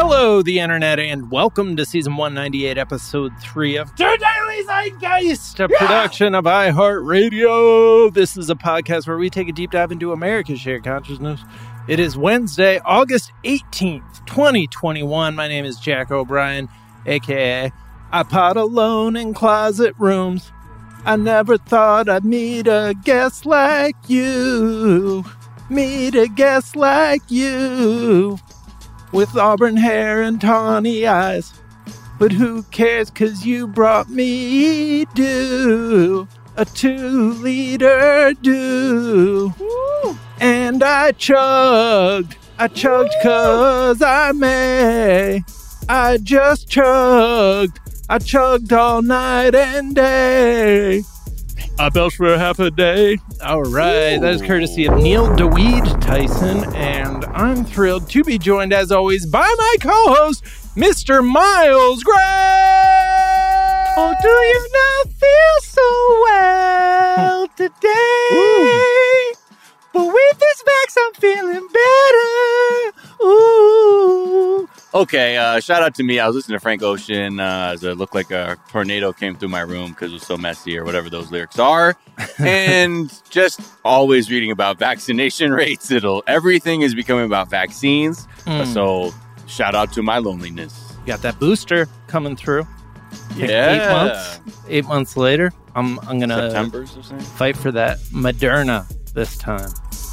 [0.00, 5.68] Hello, the internet, and welcome to season 198, episode 3 of The Daily Zeitgeist, a
[5.68, 8.14] production of iHeartRadio.
[8.14, 11.40] This is a podcast where we take a deep dive into America's shared consciousness.
[11.88, 15.34] It is Wednesday, August 18th, 2021.
[15.34, 16.68] My name is Jack O'Brien,
[17.04, 17.72] aka
[18.12, 20.52] I pot alone in closet rooms.
[21.06, 25.24] I never thought I'd meet a guest like you.
[25.68, 28.38] Meet a guest like you
[29.12, 31.52] with auburn hair and tawny eyes.
[32.18, 39.54] But who cares, cause you brought me dew, a two liter dew.
[40.40, 45.44] And I chugged, I chugged cause I may.
[45.88, 51.02] I just chugged, I chugged all night and day.
[51.80, 53.18] I belched for half a day.
[53.44, 58.72] All right, that is courtesy of Neil DeWeed Tyson, and I'm thrilled to be joined,
[58.72, 60.42] as always, by my co-host,
[60.74, 61.24] Mr.
[61.24, 62.16] Miles Gray.
[63.96, 69.32] Oh, do you not feel so well today?
[69.92, 72.92] But with this Vax, I'm feeling better.
[73.24, 74.68] Ooh.
[74.94, 76.18] Okay, uh, shout out to me.
[76.18, 79.50] I was listening to Frank Ocean uh, as it looked like a tornado came through
[79.50, 81.94] my room because it was so messy or whatever those lyrics are.
[82.38, 85.90] and just always reading about vaccination rates.
[85.90, 88.26] It'll everything is becoming about vaccines.
[88.46, 88.72] Mm.
[88.72, 89.12] So
[89.46, 90.94] shout out to my loneliness.
[91.04, 92.66] Got that booster coming through.
[93.36, 93.72] Yeah.
[93.72, 94.40] Eight months.
[94.68, 96.96] Eight months later, I'm I'm gonna September's
[97.36, 99.70] fight for that Moderna this time.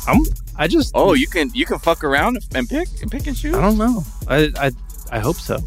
[0.08, 0.22] I'm.
[0.58, 0.92] I just.
[0.96, 3.56] Oh, you can you can fuck around and pick and pick and choose.
[3.56, 4.04] I don't know.
[4.28, 4.72] I I
[5.12, 5.58] I hope so.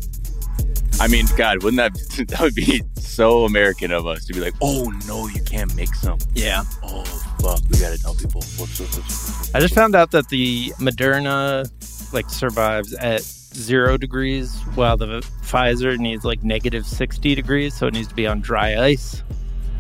[1.01, 4.55] I mean, God, wouldn't that that would be so American of us to be like,
[4.61, 6.19] oh no, you can't make some.
[6.35, 6.65] Yeah.
[6.83, 7.05] Oh
[7.41, 8.43] fuck, we gotta tell people.
[8.59, 9.55] Whoops, whoops, whoops, whoops.
[9.55, 11.71] I just found out that the Moderna
[12.13, 17.95] like survives at zero degrees, while the Pfizer needs like negative sixty degrees, so it
[17.95, 19.23] needs to be on dry ice.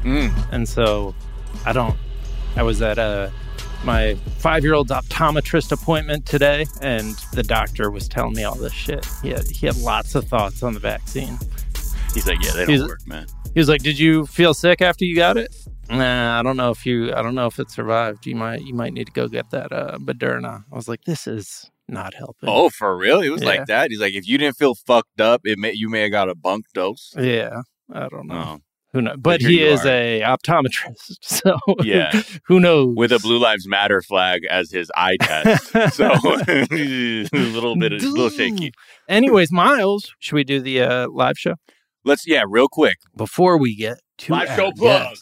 [0.03, 0.33] Mm.
[0.53, 1.14] And so,
[1.67, 1.97] I don't.
[2.57, 3.33] I was at a
[3.84, 8.72] my five year old's optometrist appointment today, and the doctor was telling me all this
[8.72, 9.06] shit.
[9.22, 11.39] He had he had lots of thoughts on the vaccine.
[12.14, 13.27] He's like, yeah, they don't He's- work, man.
[13.55, 15.55] He was like, "Did you feel sick after you got it?"
[15.90, 17.12] Nah, I don't know if you.
[17.14, 18.27] I don't know if it survived.
[18.27, 18.61] You might.
[18.62, 20.64] You might need to go get that uh, Moderna.
[20.70, 23.20] I was like, "This is not helping." Oh, for real?
[23.20, 23.48] He was Yeah.
[23.48, 23.90] like that.
[23.90, 26.34] He's like, if you didn't feel fucked up, it may you may have got a
[26.34, 27.14] bunk dose.
[27.18, 27.62] yeah.
[27.92, 28.34] I don't know.
[28.34, 28.58] No,
[28.98, 29.17] Who knows?
[29.19, 29.89] But he is are.
[29.89, 32.23] a optometrist, so Yeah.
[32.47, 32.95] who knows?
[32.97, 35.69] with a Blue Lives Matter flag as his eye test.
[35.95, 38.73] so a little bit, a little shaky.
[39.09, 41.55] Anyways, Miles, should we do the uh, live show
[42.05, 42.97] Let's yeah, real quick.
[43.17, 45.17] before we get to Live show plug.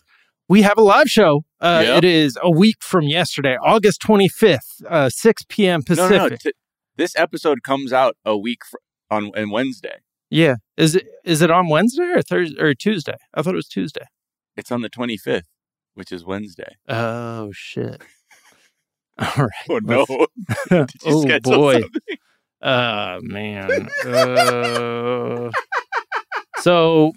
[0.48, 1.44] We have a live show.
[1.60, 1.98] Uh, Yep.
[1.98, 5.80] It is a week from yesterday, August twenty fifth, uh, six p.m.
[5.80, 6.18] No, Pacific.
[6.18, 6.36] no, no.
[6.36, 6.52] T-
[6.96, 8.76] this episode comes out a week fr-
[9.10, 9.96] on on Wednesday.
[10.30, 10.56] Yeah.
[10.76, 13.16] Is it is it on Wednesday or Thursday or Tuesday?
[13.34, 14.06] I thought it was Tuesday.
[14.56, 15.48] It's on the twenty fifth,
[15.94, 16.76] which is Wednesday.
[16.88, 18.02] Oh shit.
[19.18, 19.50] All right.
[19.70, 20.06] Oh no!
[20.86, 21.80] Did you oh boy.
[21.80, 22.00] something?
[22.62, 23.88] Oh man.
[24.04, 25.50] Uh,
[26.58, 27.12] so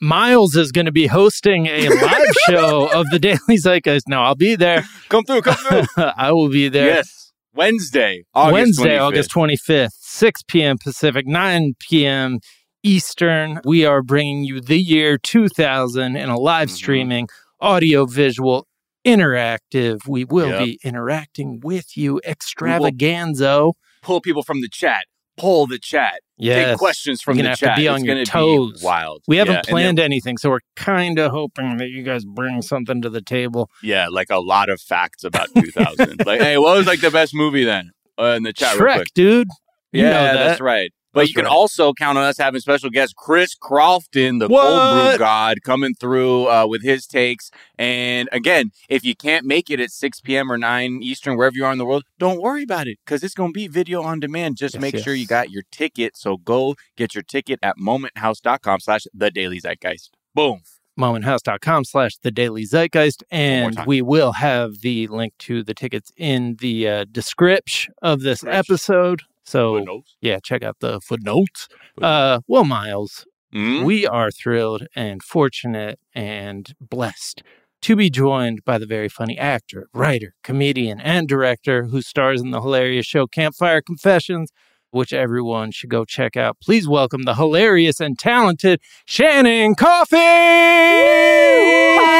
[0.00, 4.06] Miles is going to be hosting a live show of the Daily Zeitgeist.
[4.06, 4.84] No, I'll be there.
[5.08, 6.04] Come through, come through.
[6.16, 6.86] I will be there.
[6.86, 7.19] yes,
[7.54, 9.00] Wednesday, August Wednesday, 25th.
[9.00, 10.76] August 25th, 6 p.m.
[10.82, 12.38] Pacific, 9 p.m.
[12.82, 13.60] Eastern.
[13.64, 16.72] We are bringing you the year 2000 in a live Mhm.
[16.72, 17.28] streaming,
[17.60, 18.66] audio visual,
[19.06, 20.06] interactive.
[20.06, 20.58] We will Yep.
[20.58, 23.72] be interacting with you, extravaganzo.
[24.02, 25.04] Pull people from the chat.
[25.40, 26.20] Pull the chat.
[26.40, 27.76] Take questions from You're the have to chat.
[27.76, 28.82] be on it's your toes.
[28.82, 29.22] Wild.
[29.28, 32.24] We haven't Yeah, and then- planned anything, so we're kind of hoping that you guys
[32.24, 33.68] bring something to the table.
[33.82, 36.22] Yeah, like a lot of facts about 2000.
[36.26, 37.90] like, hey, what was like the best movie then?
[38.18, 39.48] Uh, in the chat, Shrek, dude.
[39.92, 40.92] You yeah, that's right.
[41.12, 41.52] But That's you can right.
[41.52, 46.48] also count on us having special guest Chris Crofton, the cold brew god, coming through
[46.48, 47.50] uh, with his takes.
[47.78, 50.52] And again, if you can't make it at 6 p.m.
[50.52, 53.34] or 9 Eastern, wherever you are in the world, don't worry about it because it's
[53.34, 54.56] going to be video on demand.
[54.56, 56.16] Just Yes, make sure you got your ticket.
[56.16, 60.10] So go get your ticket at momenthouse.com slash the daily zeitgeist.
[60.34, 60.60] Boom.
[60.96, 66.56] momenthouse.com slash the daily zeitgeist and we will have the link to the tickets in
[66.60, 70.16] the uh, description of this episode so Footnotes.
[70.20, 71.68] yeah check out the footnotes
[72.02, 73.84] uh well miles Mhm.
[73.84, 77.42] we are thrilled and fortunate and blessed
[77.82, 82.50] to be joined by the very funny actor writer comedian and director who stars in
[82.52, 84.50] the hilarious show campfire confessions
[84.92, 86.56] which everyone should go check out.
[86.60, 90.16] Please welcome the hilarious and talented Shannon Coffey.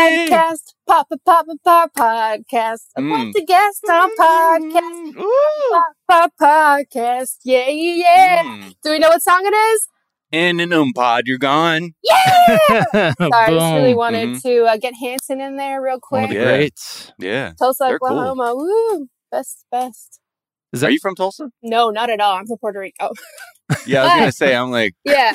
[0.05, 3.33] Podcast, Papa Papa Pop podcast, about Mm.
[3.33, 5.81] the guest on podcast, Ooh.
[6.09, 7.37] Papa podcast.
[7.45, 8.43] Yeah, yeah.
[8.45, 8.75] Mm.
[8.83, 9.89] Do we know what song it is?
[10.33, 11.93] In an umpod, you're gone.
[12.03, 12.57] Yeah.
[12.93, 13.97] Sorry, I just really Boom.
[13.99, 14.43] wanted Mhm.
[14.43, 16.29] to uh, get Hanson in there real One of quick.
[16.31, 16.57] the Yeah.
[16.57, 17.13] greats.
[17.19, 17.53] Yeah.
[17.59, 18.09] Tulsa, they're cool.
[18.19, 18.55] Oklahoma.
[18.55, 20.21] Woo, best, best.
[20.73, 21.51] Is Are that you from Tulsa?
[21.63, 22.37] No, not at all.
[22.37, 23.11] I'm from Puerto Rico.
[23.87, 24.55] Yeah, I was gonna say.
[24.55, 25.33] I'm like, Yeah,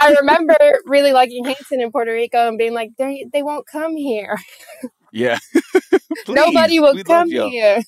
[0.00, 0.56] I remember
[0.86, 4.36] really liking Hanson in Puerto Rico and being like, they they won't come here.
[5.12, 5.38] yeah.
[6.24, 7.82] Please, Nobody will come here.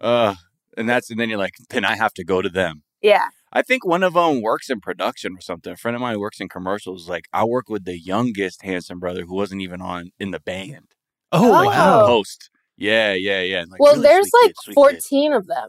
[0.00, 0.34] Uh,
[0.76, 2.82] and that's and then you're like, then I have to go to them.
[3.02, 3.28] Yeah.
[3.52, 5.72] I think one of them works in production or something.
[5.72, 7.08] A friend of mine who works in commercials.
[7.08, 10.88] Like, I work with the youngest Hanson brother who wasn't even on in the band.
[11.32, 11.64] Oh, Oh.
[11.66, 12.06] wow.
[12.06, 12.50] Host.
[12.76, 13.64] Yeah, yeah, yeah.
[13.68, 14.74] like, well, really there's like kid, sweet kid.
[14.74, 15.68] 14 of them.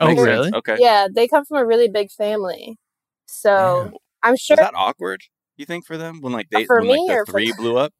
[0.00, 0.26] Oh, Makes sense.
[0.28, 0.52] really?
[0.54, 0.76] Okay.
[0.80, 2.76] Yeah, they come from a really big family.
[3.26, 3.92] So
[4.22, 4.54] I'm sure.
[4.54, 5.22] Is that awkward?
[5.56, 7.52] You think for them when like they For when, me like, the or for- three
[7.56, 7.92] blew up?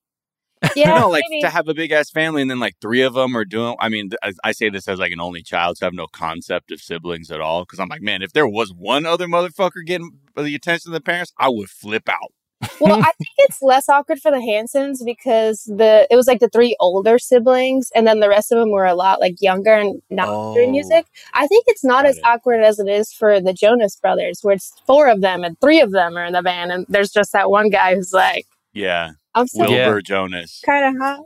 [0.75, 1.43] Yeah, no, like maybe.
[1.43, 3.77] to have a big ass family and then like three of them are doing.
[3.79, 6.07] I mean, I, I say this as like an only child, so I have no
[6.07, 7.63] concept of siblings at all.
[7.63, 11.03] Because I'm like, man, if there was one other motherfucker getting the attention of the
[11.03, 12.33] parents, I would flip out.
[12.81, 16.49] Well, I think it's less awkward for the Hansons because the it was like the
[16.49, 20.01] three older siblings, and then the rest of them were a lot like younger and
[20.11, 20.73] not doing Oh.
[20.73, 21.07] music.
[21.35, 22.25] I think it's not Got as it.
[22.25, 25.81] awkward as it is for the Jonas Brothers, where it's four of them and three
[25.81, 29.11] of them are in the band, and there's just that one guy who's like, Yeah,
[29.35, 29.87] "I'm still Yeah.
[29.87, 30.63] Wilbur Jonas.
[30.65, 31.25] kind of hot."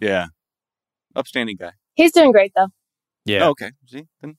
[0.00, 0.26] Yeah,
[1.14, 1.72] upstanding guy.
[1.94, 2.68] He's doing great though.
[3.24, 3.44] Yeah.
[3.46, 3.70] Oh, okay.
[3.86, 4.36] See, then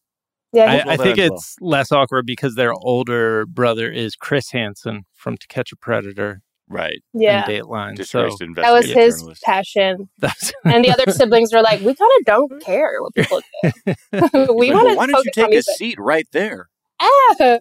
[0.53, 1.38] Yeah, I, I think as well.
[1.38, 6.42] it's less awkward because their older brother is Chris Hansen from To Catch a Predator
[6.68, 7.01] right.
[7.13, 7.45] yeah.
[7.45, 8.06] and Dateline.
[8.06, 9.44] So That was his journalist.
[9.44, 10.09] passion.
[10.65, 13.71] And the other siblings were like, we kind of don't care what people do.
[14.56, 16.69] we Like, want well, to why don't you take a seat right there?
[17.01, 17.59] Ah,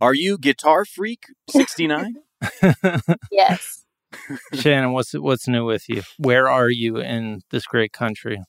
[0.00, 2.14] Are you guitar freak sixty nine?
[3.30, 3.84] yes.
[4.54, 4.92] Shannon.
[4.92, 6.02] What's what's new with you?
[6.18, 8.40] Where are you in this great country?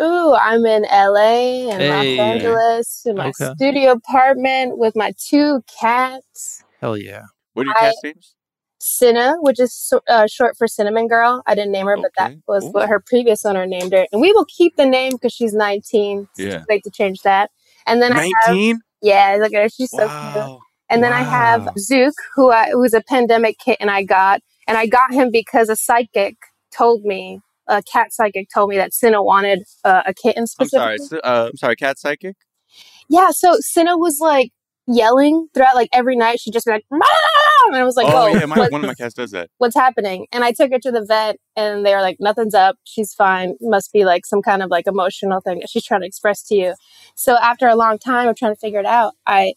[0.00, 2.16] Ooh, I'm in LA and Hey.
[2.16, 3.52] Los Angeles in my Okay.
[3.56, 6.62] studio apartment with my two cats.
[6.80, 7.22] Hell yeah.
[7.54, 8.34] What are your cat names?
[8.80, 11.42] Cinna, which is uh, short for Cinnamon Girl.
[11.46, 12.70] I didn't name her, but that was Ooh.
[12.70, 14.06] what her previous owner named her.
[14.12, 16.28] And we will keep the name because she's 19.
[16.30, 16.58] It's Yeah.
[16.58, 17.50] too late to change that.
[17.86, 18.80] And then I have, Nineteen.
[19.02, 19.68] yeah, look at her.
[19.68, 20.60] She's so cute.
[20.90, 21.72] And then I have Wow.
[21.76, 25.68] Zook, who I, who was a pandemic kitten I got, and I got him because
[25.68, 26.36] a psychic
[26.72, 30.96] told me, a cat psychic told me that Cinna wanted uh, a kitten I'm sorry.
[31.22, 31.76] Uh, I'm sorry.
[31.76, 32.36] Cat psychic.
[33.08, 34.50] Yeah, so Cinna was like
[34.86, 36.40] yelling throughout, like every night.
[36.40, 37.00] She'd just be like, "Meow!"
[37.66, 39.50] and I was like, oh "Whoa, yeah, my, one of my cats does that.
[39.58, 42.76] what's happening?" And I took her to the vet, and they were like, "Nothing's up.
[42.84, 43.54] She's fine.
[43.60, 46.54] Must be like some kind of like emotional thing that she's trying to express to
[46.54, 46.74] you."
[47.14, 49.54] So after a long time of trying to figure it out, I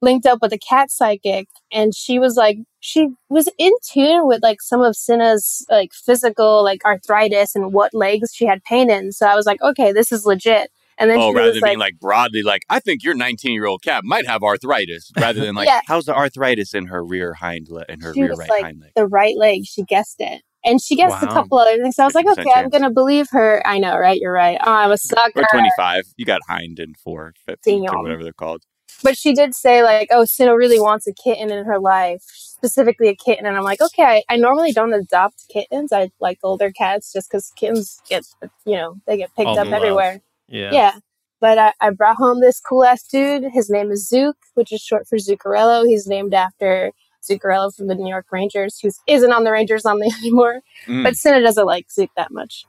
[0.00, 4.42] linked up with a cat psychic, and she was like, she was in tune with
[4.42, 9.12] like some of Cinna's like physical like arthritis and what legs she had pain in.
[9.12, 10.70] So I was like, "Okay, this is legit."
[11.00, 13.14] And then Oh, she rather was than like, being like broadly, like I think your
[13.14, 15.80] 19 year old cat might have arthritis, rather than like Yeah.
[15.86, 18.80] how's the arthritis in her rear hind leg, in her She rear right like, hind
[18.80, 18.90] leg.
[18.96, 19.64] the right leg.
[19.64, 20.42] She guessed it.
[20.64, 21.94] And she guessed a couple other things.
[21.94, 23.62] So I was like, 50% okay, I'm going to believe her.
[23.64, 24.20] I know, right?
[24.20, 24.58] You're right.
[24.66, 25.40] Oh, I'm a sucker.
[25.40, 26.06] Or 25.
[26.16, 28.64] You got hind and four, 15, or whatever they're called.
[29.04, 32.24] But she did say, like, oh, Cinna really wants a kitten in her life,
[32.58, 33.46] specifically a kitten.
[33.46, 35.92] And I'm like, okay, I, I normally don't adopt kittens.
[35.92, 38.24] I like older cats just because kittens get,
[38.66, 39.80] you know, they get picked All up the love.
[39.82, 40.20] everywhere.
[40.48, 40.70] Yeah.
[40.72, 40.92] Yeah.
[41.40, 43.44] But I, I brought home this cool ass dude.
[43.52, 45.86] His name is Zook, which is short for Zuccarello.
[45.86, 46.90] He's named after
[47.28, 50.60] Zuccarello from the New York Rangers, who isn't on the Rangers on the anymore.
[50.86, 51.04] Mm.
[51.04, 52.64] But Cinna doesn't like Zook that much.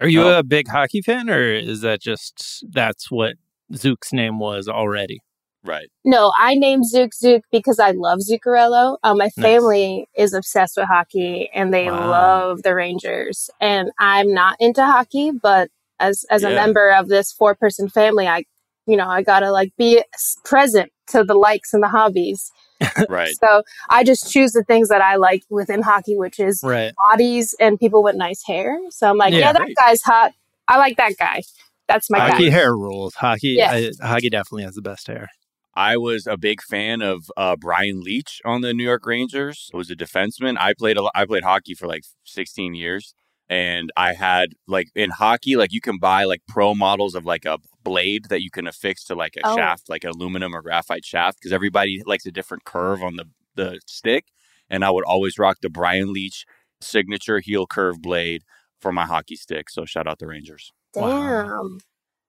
[0.00, 0.38] Are you Oh.
[0.38, 3.36] a big hockey fan, or is that just that's what
[3.72, 5.20] Zook's name was already?
[5.64, 5.88] Right.
[6.04, 8.98] No, I named Zook Zook because I love Zuccarello.
[9.02, 9.34] Um, my Nice.
[9.34, 12.10] family is obsessed with hockey and they Wow.
[12.10, 13.50] love the Rangers.
[13.60, 18.26] And I'm not into hockey, but as as a member of this four person family,
[18.28, 18.44] I
[18.86, 20.02] you know I gotta like be
[20.44, 22.50] present to the likes and the hobbies.
[23.08, 23.34] Right.
[23.40, 26.92] So I just choose the things that I like within hockey, which is Right.
[27.10, 28.76] bodies and people with nice hair.
[28.90, 29.38] So I'm like, Yeah.
[29.38, 29.76] yeah, that Great.
[29.76, 30.32] guy's hot.
[30.68, 31.42] I like that guy.
[31.88, 32.56] That's my hockey guy.
[32.56, 33.14] hair rules.
[33.14, 33.54] Hockey.
[33.58, 33.70] Yeah.
[33.72, 35.28] I, hockey definitely has the best hair.
[35.76, 39.70] I was a big fan of uh, Brian Leetch on the New York Rangers.
[39.74, 40.56] I was a defenseman.
[40.58, 43.14] I played a lo- I played hockey for like 16 years,
[43.48, 47.44] and I had like in hockey, like you can buy like pro models of like
[47.44, 49.56] a blade that you can affix to like a Oh.
[49.56, 53.24] shaft, like an aluminum or graphite shaft, because everybody likes a different curve on the
[53.56, 54.26] the stick.
[54.70, 56.44] And I would always rock the Brian Leetch
[56.80, 58.42] signature heel curve blade
[58.80, 59.68] for my hockey stick.
[59.70, 60.72] So shout out the Rangers.
[60.92, 61.02] Damn.
[61.02, 61.68] Wow.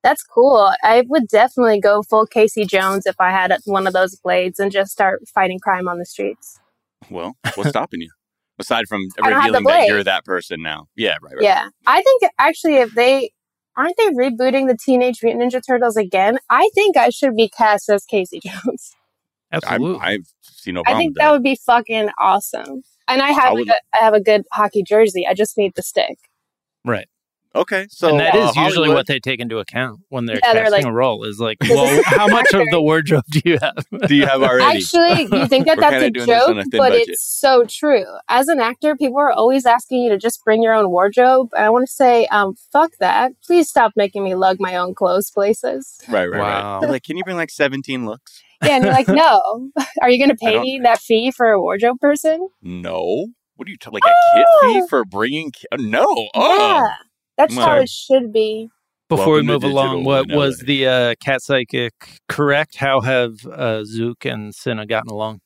[0.05, 0.71] That's cool.
[0.83, 4.71] I would definitely go full Casey Jones if I had one of those blades and
[4.71, 6.59] just start fighting crime on the streets.
[7.09, 8.11] Well, what's stopping you?
[8.59, 10.85] Aside from I don't have the revealing that you're that person now.
[10.95, 11.41] Yeah, right, right.
[11.43, 11.69] Yeah.
[11.87, 13.31] I think actually if they
[13.75, 16.37] aren't they rebooting the Teenage Mutant Ninja Turtles again?
[16.51, 18.95] I think I should be cast as Casey Jones.
[19.51, 20.01] I'm, Absolutely.
[20.05, 21.31] I've seen no I think with that that.
[21.31, 22.83] would be fucking awesome.
[23.07, 25.25] And I I have would- like a, I have a good hockey jersey.
[25.27, 26.17] I just need the stick.
[26.85, 27.07] right.
[27.55, 30.39] Okay, so and that is uh, usually Hollywood- what they take into account when they're
[30.43, 33.41] Yeah, they're casting like- a role is like, well, how much of the wardrobe do
[33.45, 33.85] you have?
[34.07, 34.77] do you have already.
[34.77, 37.07] Actually, you think that that's a doing this on joke, a but budget.
[37.09, 38.03] it's so true.
[38.27, 41.49] As an actor, people are always asking you to just bring your own wardrobe.
[41.55, 43.31] And I want to say, um, fuck that.
[43.47, 45.97] Please stop making me lug my own clothes places.
[46.09, 46.81] right, right, Wow.
[46.81, 46.89] right.
[46.89, 48.41] Like, can you bring like 17 looks?
[48.63, 49.69] Yeah, and you're like, no.
[50.01, 52.49] Are you going to pay me that fee for a wardrobe person?
[52.61, 53.27] No.
[53.55, 53.99] What are you talking?
[54.03, 54.87] Like a kid fee Oh.
[54.87, 55.51] for bringing?
[55.51, 56.05] Ki- no.
[56.35, 56.57] Oh.
[56.57, 56.95] Yeah,
[57.37, 58.69] that's how it should be.
[59.07, 61.93] Before we Welcome to move along, what was the uh, cat psychic
[62.27, 62.77] correct?
[62.77, 65.41] How have uh, Zook and Cinna gotten along?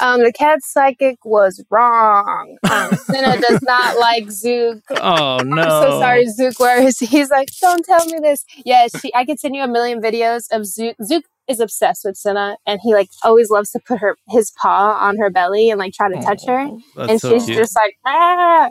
[0.00, 2.56] Um, the cat psychic was wrong.
[2.70, 4.82] Um, Cinna does not like Zook.
[4.92, 5.60] Oh no!
[5.62, 6.60] I'm so sorry, Zook.
[6.60, 7.06] Where is he?
[7.18, 8.44] he's like, don't tell me this.
[8.64, 10.94] Yes, she, I could send you a million videos of Zook.
[11.02, 14.96] Zook is obsessed with Cinna, and he like always loves to put her his paw
[15.00, 17.58] on her belly and like try to touch her, Oh, That's and so she's cute.
[17.58, 18.70] just like ah.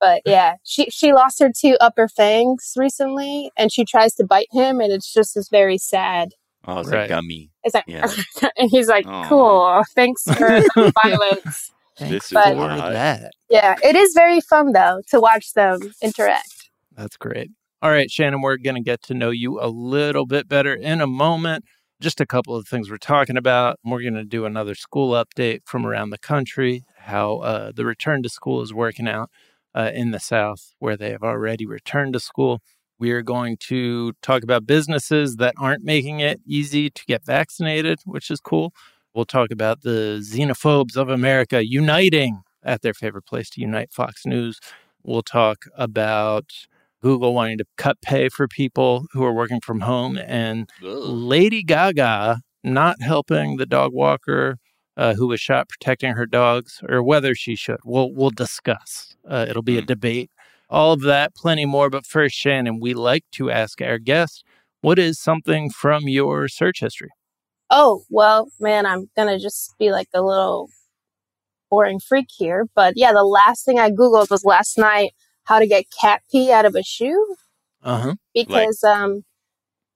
[0.00, 4.48] But yeah, she she lost her two upper fangs recently, and she tries to bite
[4.52, 6.30] him, and it's just this very sad.
[6.68, 7.00] Oh, it's Right.
[7.02, 7.50] like gummy.
[7.64, 8.10] It's like, Yeah.
[8.58, 9.28] and he's like, Aw.
[9.28, 10.34] cool, thanks for
[10.74, 11.70] the violence.
[11.98, 13.30] This is But- that.
[13.48, 16.70] Yeah, it is very fun though to watch them interact.
[16.96, 17.50] That's great.
[17.82, 21.00] All right, Shannon, we're going to get to know you a little bit better in
[21.00, 21.64] a moment.
[22.00, 23.78] Just a couple of things we're talking about.
[23.84, 28.22] We're going to do another school update from around the country, how uh, the return
[28.24, 29.30] to school is working out
[29.76, 32.60] uh, in the South, where they have already returned to school.
[32.98, 37.98] We are going to talk about businesses that aren't making it easy to get vaccinated,
[38.06, 38.72] which is cool.
[39.14, 44.24] We'll talk about the xenophobes of America uniting at their favorite place to unite, Fox
[44.24, 44.58] News.
[45.02, 46.50] We'll talk about
[47.02, 50.88] Google wanting to cut pay for people who are working from home and Ugh.
[50.88, 54.58] Lady Gaga not helping the dog walker
[54.96, 57.78] uh, who was shot protecting her dogs, or whether she should.
[57.84, 59.16] We'll we'll discuss.
[59.28, 59.86] Uh, it'll be a Hmm.
[59.86, 60.30] debate.
[60.68, 61.90] All of that, plenty more.
[61.90, 64.42] But first, Shannon, we like to ask our guests,
[64.80, 67.10] what is something from your search history?
[67.70, 70.68] Oh, well, man, I'm gonna just be like a little
[71.70, 72.66] boring freak here.
[72.74, 75.12] But yeah, the last thing I Googled was last night
[75.44, 77.36] how to get cat pee out of a shoe.
[77.82, 78.14] Uh huh.
[78.34, 79.24] Because um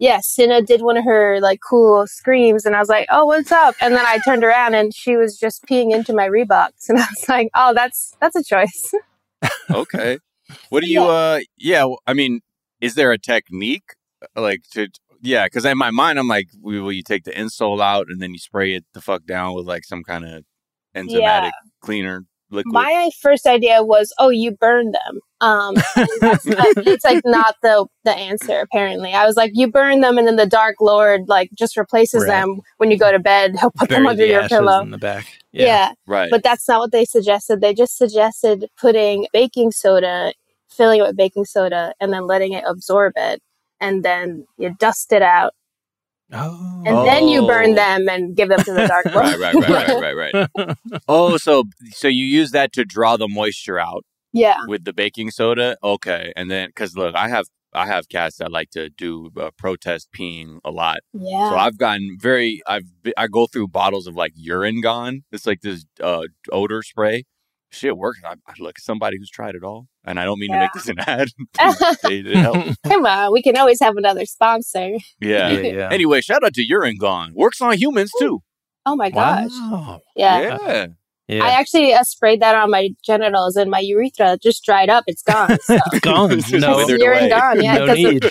[0.01, 3.53] yeah, Cinna did one of her like cool screams and I was like, Oh, what's
[3.53, 3.75] up?
[3.81, 7.07] And then I turned around and she was just peeing into my Reeboks and I
[7.09, 8.93] was like, Oh, that's that's a choice.
[9.71, 10.19] okay.
[10.71, 11.03] What do you?
[11.03, 11.87] uh Yeah.
[12.07, 12.41] I mean,
[12.81, 13.95] is there a technique
[14.37, 14.89] uh, like to?
[15.23, 18.23] Yeah, because in my mind, I'm like, we- will you take the insole out and
[18.23, 20.45] then you spray it the fuck down with like some kind of
[20.97, 21.51] enzymatic Yeah.
[21.83, 22.73] cleaner liquid?
[22.73, 25.21] My first idea was, oh, you burn them.
[25.41, 25.75] Um,
[26.21, 28.61] that's not- it's like not the the answer.
[28.61, 32.23] Apparently, I was like, you burn them, and then the Dark Lord like just replaces
[32.25, 32.29] Right.
[32.41, 33.57] them when you go to bed.
[33.59, 34.81] He'll put them under the your ashes pillow.
[34.81, 35.27] in the back.
[35.53, 35.93] Yeah.
[36.07, 36.31] right.
[36.31, 37.61] but that's not what they suggested.
[37.61, 40.33] They just suggested putting baking soda,
[40.69, 43.41] filling it with baking soda, and then letting it absorb it,
[43.81, 45.55] and then you dust it out,
[46.33, 46.83] Oh.
[46.87, 47.75] and then you burn Oh.
[47.75, 49.17] them and give them to the Dark Lord.
[49.17, 50.77] right, right, right, right, right, right.
[51.09, 54.59] Oh, so so you use that to draw the moisture out yeah.
[54.69, 55.77] with the baking soda?
[55.83, 59.51] Okay, and then because look, I have I have cats that like to do uh,
[59.57, 60.99] protest peeing a lot.
[61.13, 61.51] Yeah.
[61.51, 62.85] So I've gotten very I've
[63.17, 65.23] I go through bottles of like urine gone.
[65.33, 66.23] It's like this uh
[66.53, 67.25] odor spray.
[67.73, 68.21] Shit works.
[68.25, 70.89] I, I look somebody who's tried it all, and I don't mean to make this
[70.89, 71.29] an ad.
[72.03, 72.77] they, it.
[72.87, 74.97] Come on, we can always have another sponsor.
[75.21, 75.51] Yeah.
[75.51, 75.89] yeah, yeah.
[75.91, 77.33] Anyway, shout out to Urine Gone.
[77.35, 78.43] Works on humans too.
[78.87, 79.51] Oh my gosh.
[79.53, 80.01] Wow.
[80.17, 80.41] Yeah.
[80.67, 80.87] Yeah.
[81.29, 81.45] Yeah.
[81.45, 85.05] I actually uh, sprayed that on my genitals and my urethra just dried up.
[85.07, 85.59] It's gone.
[85.61, 85.79] So.
[85.93, 86.33] it's gone.
[86.33, 87.29] It's just no, withered urine away.
[87.29, 87.63] gone.
[87.63, 88.25] Yeah, no 'cause need.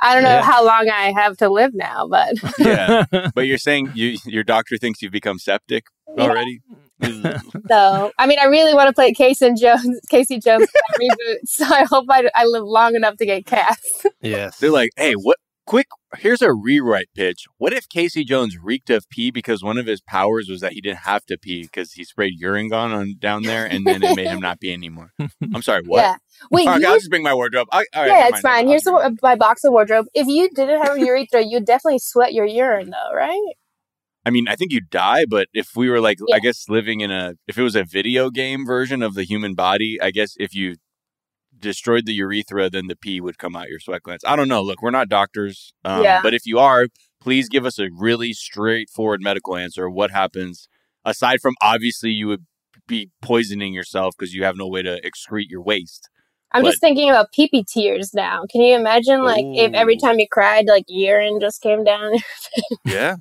[0.00, 0.42] I don't know Yeah.
[0.42, 3.04] how long I have to live now, but Yeah.
[3.32, 5.84] But you're saying you your doctor thinks you've become septic
[6.18, 6.62] already?
[7.68, 10.68] so I mean, I really want to play Casey Jones, Casey Jones
[11.00, 11.38] reboot.
[11.44, 14.06] So I hope I, I live long enough to get cast.
[14.20, 14.58] yes.
[14.58, 15.36] They're like, hey, what?
[15.64, 15.86] Quick,
[16.18, 17.46] here's a rewrite pitch.
[17.56, 20.80] What if Casey Jones reeked of pee because one of his powers was that he
[20.80, 24.16] didn't have to pee because he sprayed urine gone on down there, and then it
[24.16, 25.12] made him not pee anymore?
[25.54, 26.00] I'm sorry, what?
[26.00, 26.16] Yeah.
[26.50, 26.66] Wait.
[26.66, 27.68] Okay, you I'll just bring my wardrobe.
[27.70, 28.66] I, all right, yeah, it's fine.
[28.66, 29.20] never Here's mind.
[29.22, 30.06] my box of wardrobe.
[30.14, 33.54] If you didn't have a urethra, you'd definitely sweat your urine, though, right?
[34.24, 36.36] I mean, I think you die, but if we were like, Yeah.
[36.36, 39.54] I guess living in a, if it was a video game version of the human
[39.54, 40.76] body, I guess if you
[41.58, 44.24] destroyed the urethra, then the pee would come out your sweat glands.
[44.26, 44.62] I don't know.
[44.62, 46.20] Look, we're not doctors, um, Yeah.
[46.22, 46.86] but if you are,
[47.20, 49.88] please give us a really straightforward medical answer.
[49.88, 50.68] What happens
[51.04, 52.44] aside from obviously you would
[52.88, 56.08] be poisoning yourself because you have no way to excrete your waste.
[56.52, 58.42] I'm But- just thinking about pee pee tears now.
[58.50, 62.12] Can you imagine, like, if every time you cried, like urine just came down?
[62.84, 63.16] Yeah.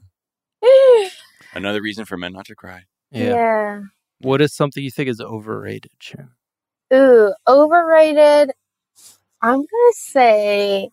[1.53, 2.83] Another reason for men not to cry.
[3.11, 3.29] Yeah.
[3.29, 3.81] yeah.
[4.19, 6.31] What is something you think is overrated, Shannon?
[6.93, 8.51] Ooh, overrated.
[9.41, 10.89] I'm gonna say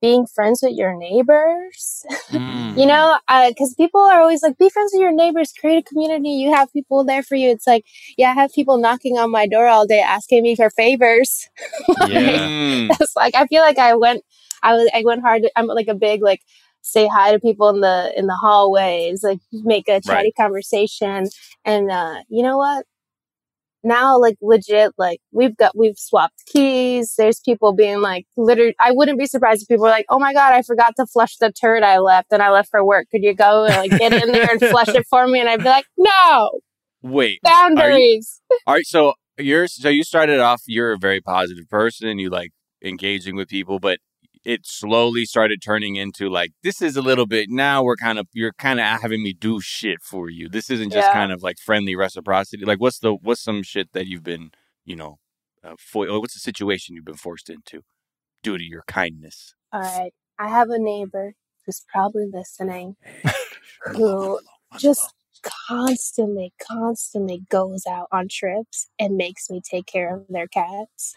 [0.00, 2.04] being friends with your neighbors.
[2.26, 2.76] Mm.
[2.76, 3.16] You know,
[3.48, 6.30] because people are always like, be friends with your neighbors, create a community.
[6.30, 7.50] You have people there for you.
[7.50, 7.84] It's like,
[8.18, 11.48] yeah, I have people knocking on my door all day asking me for favors.
[12.08, 12.46] Yeah.
[12.46, 12.90] Mm.
[13.00, 14.24] it's like I feel like I went,
[14.62, 15.42] I was, I went hard.
[15.54, 16.42] I'm like a big like
[16.82, 21.26] say hi to people in the in the hallways, like make a chatty conversation,
[21.64, 22.86] and uh, you know what?
[23.84, 27.14] Now, like legit, like we've got we've swapped keys.
[27.16, 30.32] There's people being like, literally, I wouldn't be surprised if people were like, "Oh my
[30.32, 33.06] god, I forgot to flush the turd I left, and I left for work.
[33.12, 35.62] Could you go and like get in there and flush it for me?" And I'd
[35.62, 36.50] be like, "No
[37.02, 37.40] Wait.
[37.42, 38.86] boundaries." All right.
[38.86, 40.62] So you're so you started off.
[40.66, 42.08] You're a very positive person.
[42.08, 42.50] And you like
[42.82, 44.00] engaging with people, but
[44.46, 48.28] it slowly started turning into like this is a little bit now we're kind of
[48.34, 50.48] you're kind of having me do shit for you.
[50.48, 51.14] This isn't just Yeah.
[51.14, 52.64] kind of like friendly reciprocity.
[52.64, 54.52] Like what's the what's some shit that you've been
[54.86, 55.18] you know
[55.64, 57.82] uh, for what's the situation you've been forced into
[58.42, 59.54] due to your kindness?
[59.72, 61.34] All right, I have a neighbor
[61.66, 62.96] who's probably listening.
[63.94, 64.40] who
[64.78, 65.14] just
[65.68, 71.16] constantly, constantly goes out on trips and makes me take care of their cats.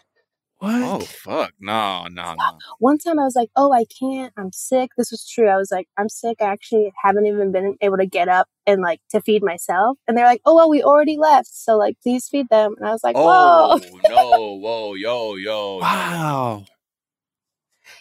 [0.62, 1.02] Oh, what?
[1.02, 2.58] Oh fuck no no no.
[2.80, 4.34] One time I was like, oh, I can't.
[4.38, 4.92] I'm sick.
[4.98, 5.48] This was true.
[5.48, 6.38] I was like, I'm sick.
[6.42, 9.98] I actually haven't even been able to get up and like to feed myself.
[10.08, 11.48] And they're like, oh, well, we already left.
[11.48, 12.76] So like, please feed them.
[12.78, 14.00] And I was like, Oh whoa.
[14.10, 14.56] no!
[14.56, 14.94] Whoa!
[14.96, 15.36] Yo!
[15.36, 15.78] Yo!
[15.78, 16.66] Wow.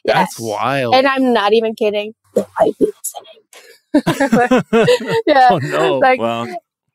[0.04, 0.36] Yes.
[0.36, 0.94] That's wild.
[0.94, 2.14] And I'm not even kidding.
[2.34, 2.92] They might be
[3.94, 4.62] listening.
[5.26, 5.48] yeah.
[5.50, 5.98] oh no.
[5.98, 6.46] Like, Well,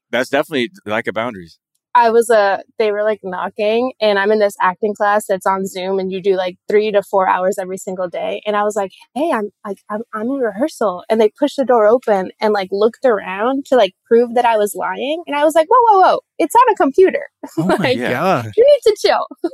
[0.10, 1.60] that's definitely lack of boundaries.
[1.96, 5.66] I was uh they were like knocking and I'm in this acting class that's on
[5.68, 8.76] Zoom and you do like 3 to 4 hours every single day and I was
[8.76, 12.54] like, "Hey, I'm like I'm, I'm in rehearsal." And they pushed the door open and
[12.54, 15.78] like looked around to like prove that I was lying and I was like, "Whoa,
[16.00, 16.20] whoa, whoa.
[16.40, 17.28] It's on a computer.
[17.60, 18.12] oh my like, yeah.
[18.12, 18.52] gosh.
[18.58, 18.98] You need to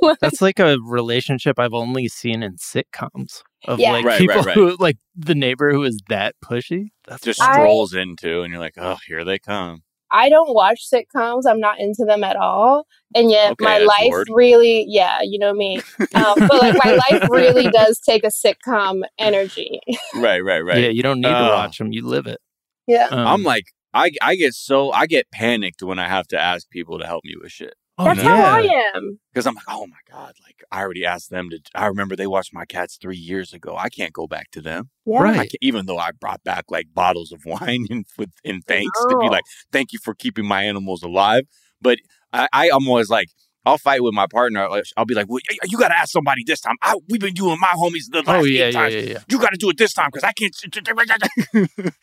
[0.00, 3.92] chill." That's like a relationship I've only seen in sitcoms of Yeah.
[3.92, 4.54] like Right, people right, right.
[4.54, 6.86] who like the neighbor who is that pushy.
[7.06, 7.50] That's Just wild.
[7.50, 9.82] I- strolls into, and you're like, oh, here they come.
[10.12, 11.42] I don't watch sitcoms.
[11.46, 12.86] I'm not into them at all.
[13.14, 14.28] And yet Okay, my life word.
[14.30, 15.80] really, yeah, you know me.
[16.14, 19.80] Um, but like my life really does take a sitcom energy.
[20.16, 20.78] Right, right, right.
[20.84, 21.54] Yeah, you don't need to Oh.
[21.54, 21.92] watch them.
[21.92, 22.38] You live it.
[22.86, 23.08] Yeah.
[23.10, 26.68] Um, I'm like, I I get so I get panicked when I have to ask
[26.70, 28.36] people to help me with shit oh, That's yeah.
[28.36, 29.18] how I am.
[29.32, 31.58] because I'm like, oh my god, like I already asked them to.
[31.74, 33.76] I remember they watched my cats three years ago.
[33.76, 34.90] I can't go back to them.
[35.06, 35.22] Yeah.
[35.22, 35.52] Right.
[35.60, 39.26] Even though I brought back like bottles of wine in with in thanks to be
[39.26, 39.30] Oh.
[39.30, 41.44] like, thank you for keeping my animals alive.
[41.80, 41.98] But
[42.32, 43.28] I, I I'm always like.
[43.66, 44.66] I'll fight with my partner.
[44.96, 46.76] I'll be like, well, "You got to ask somebody this time.
[46.80, 48.94] I, we've been doing my homies the oh, last Oh eight yeah, yeah, times.
[48.94, 49.18] yeah, yeah.
[49.28, 50.56] You got to do it this time because I can't."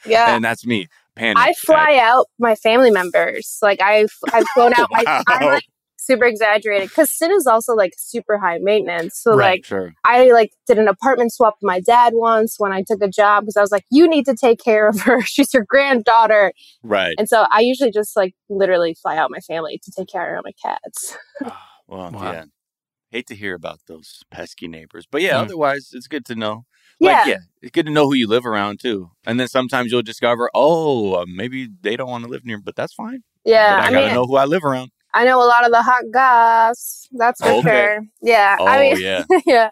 [0.06, 0.36] Yeah.
[0.36, 0.88] and that's me.
[1.16, 1.38] Panic.
[1.40, 3.58] I fly out my family members.
[3.64, 5.64] Like I've I've flown out my I'm like
[6.08, 9.20] super exaggerated because Sin is also like super high maintenance.
[9.20, 9.58] So Right.
[9.58, 9.93] like Sure.
[10.06, 13.43] I like did an apartment swap with my dad once when I took a job
[13.43, 15.22] because I was like, you need to take care of her.
[15.34, 16.54] She's your granddaughter.
[16.82, 17.15] Right.
[17.20, 20.43] And so I usually just like literally fly out my family to take care of
[20.46, 21.17] my cats.
[21.89, 22.32] Well, Wow.
[22.34, 22.43] yeah.
[23.12, 25.38] Hate to hear about those pesky neighbors, but yeah.
[25.38, 25.46] Hmm.
[25.46, 26.65] Otherwise, it's good to know.
[27.00, 27.12] Yeah.
[27.20, 29.12] Like, yeah, it's good to know who you live around too.
[29.26, 32.76] And then sometimes you'll discover, oh, uh, maybe they don't want to live near, but
[32.76, 33.22] that's fine.
[33.46, 33.78] Yeah.
[33.78, 34.91] but I, I, gotta mean, know who I live around.
[35.17, 37.08] I know a lot of the hot goss.
[37.13, 37.71] That's for Okay.
[37.71, 38.01] sure.
[38.21, 38.58] Yeah.
[38.60, 39.69] Oh I mean, yeah, yeah.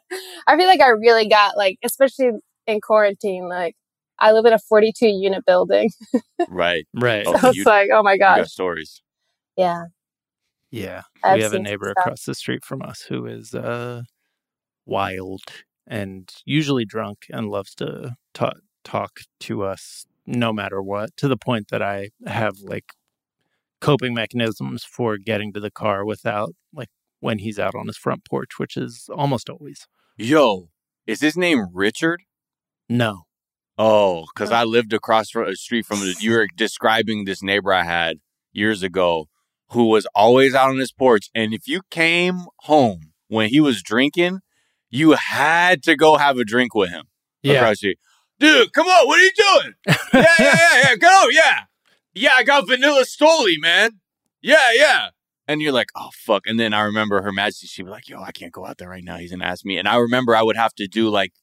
[0.47, 2.31] I feel like I really got like, especially
[2.67, 3.75] in quarantine, like
[4.19, 5.91] I live in a 42 unit building.
[6.49, 6.85] right.
[6.93, 7.27] Right.
[7.27, 8.49] Oh, So it's you- like, oh my You got gosh.
[8.49, 9.01] stories.
[9.57, 9.85] Yeah.
[10.71, 11.03] Yeah.
[11.23, 14.01] I've we have a neighbor across the street from us who is uh
[14.85, 15.41] wild
[15.87, 21.37] and usually drunk and loves to talk talk to us no matter what to the
[21.37, 22.85] point that I have like
[23.85, 28.25] coping mechanisms for getting to the car without like when he's out on his front
[28.25, 30.69] porch which is almost always Yo,
[31.05, 32.23] is his name Richard?
[32.89, 33.25] no
[33.77, 34.55] Oh, because oh.
[34.55, 36.21] I lived across fro- a street from it.
[36.21, 38.19] You were describing this neighbor I had
[38.53, 39.27] years ago
[39.71, 41.29] who was always out on his porch.
[41.35, 44.39] And if you came home when he was drinking,
[44.89, 47.05] you had to go have a drink with him
[47.43, 47.99] yeah across the street.
[48.39, 49.73] Dude, come on, what are you doing?
[50.13, 50.95] yeah, yeah, yeah, yeah.
[50.95, 51.59] Go, yeah.
[52.15, 53.99] Yeah, I got vanilla stoli, man.
[54.41, 55.09] Yeah, yeah.
[55.47, 56.43] And you're like, oh fuck.
[56.47, 58.89] And then I remember her majesty, she'd be like, yo, I can't go out there
[58.89, 59.17] right now.
[59.17, 59.77] He's gonna ask me.
[59.77, 61.33] And I remember I would have to do like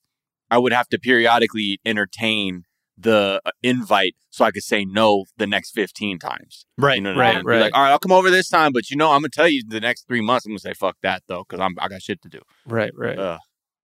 [0.51, 2.65] I would have to periodically entertain
[2.99, 6.67] the uh, invite so I could say no the next 15 times.
[6.79, 7.45] Right, You know what I right, mean?
[7.47, 7.61] Right.
[7.63, 9.63] Like, all right, I'll come over this time, but you know, I'm gonna tell you
[9.67, 10.47] the next three months.
[10.47, 12.41] I'm gonna say fuck that though, because I'm I got shit to do.
[12.67, 13.19] right, right.
[13.19, 13.39] Ugh.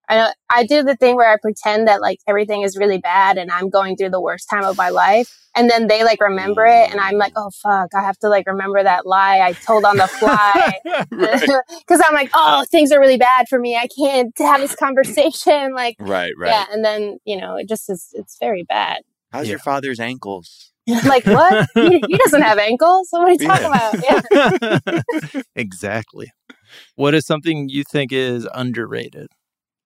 [0.09, 3.51] I I do the thing where I pretend that like everything is really bad and
[3.51, 5.35] I'm going through the worst time of my life.
[5.57, 8.47] And then they like remember it and I'm like, oh fuck, I have to like
[8.47, 10.73] remember that lie I told on the fly.
[10.85, 11.07] right,
[11.81, 13.77] Because I'm like, oh, things are really bad for me.
[13.77, 15.73] I can't have this conversation.
[15.75, 16.51] Like, right, right.
[16.51, 16.64] yeah.
[16.73, 19.03] And then, you know, it just is, it's very bad.
[19.33, 19.53] How's Yeah.
[19.53, 20.73] your father's ankles?
[21.05, 21.68] like, what?
[21.75, 23.09] he, he doesn't have ankles.
[23.11, 23.71] What are you talking
[24.03, 24.21] Yeah.
[24.31, 25.03] about?
[25.33, 25.42] Yeah.
[25.55, 26.31] exactly.
[26.94, 29.29] What is something you think is underrated?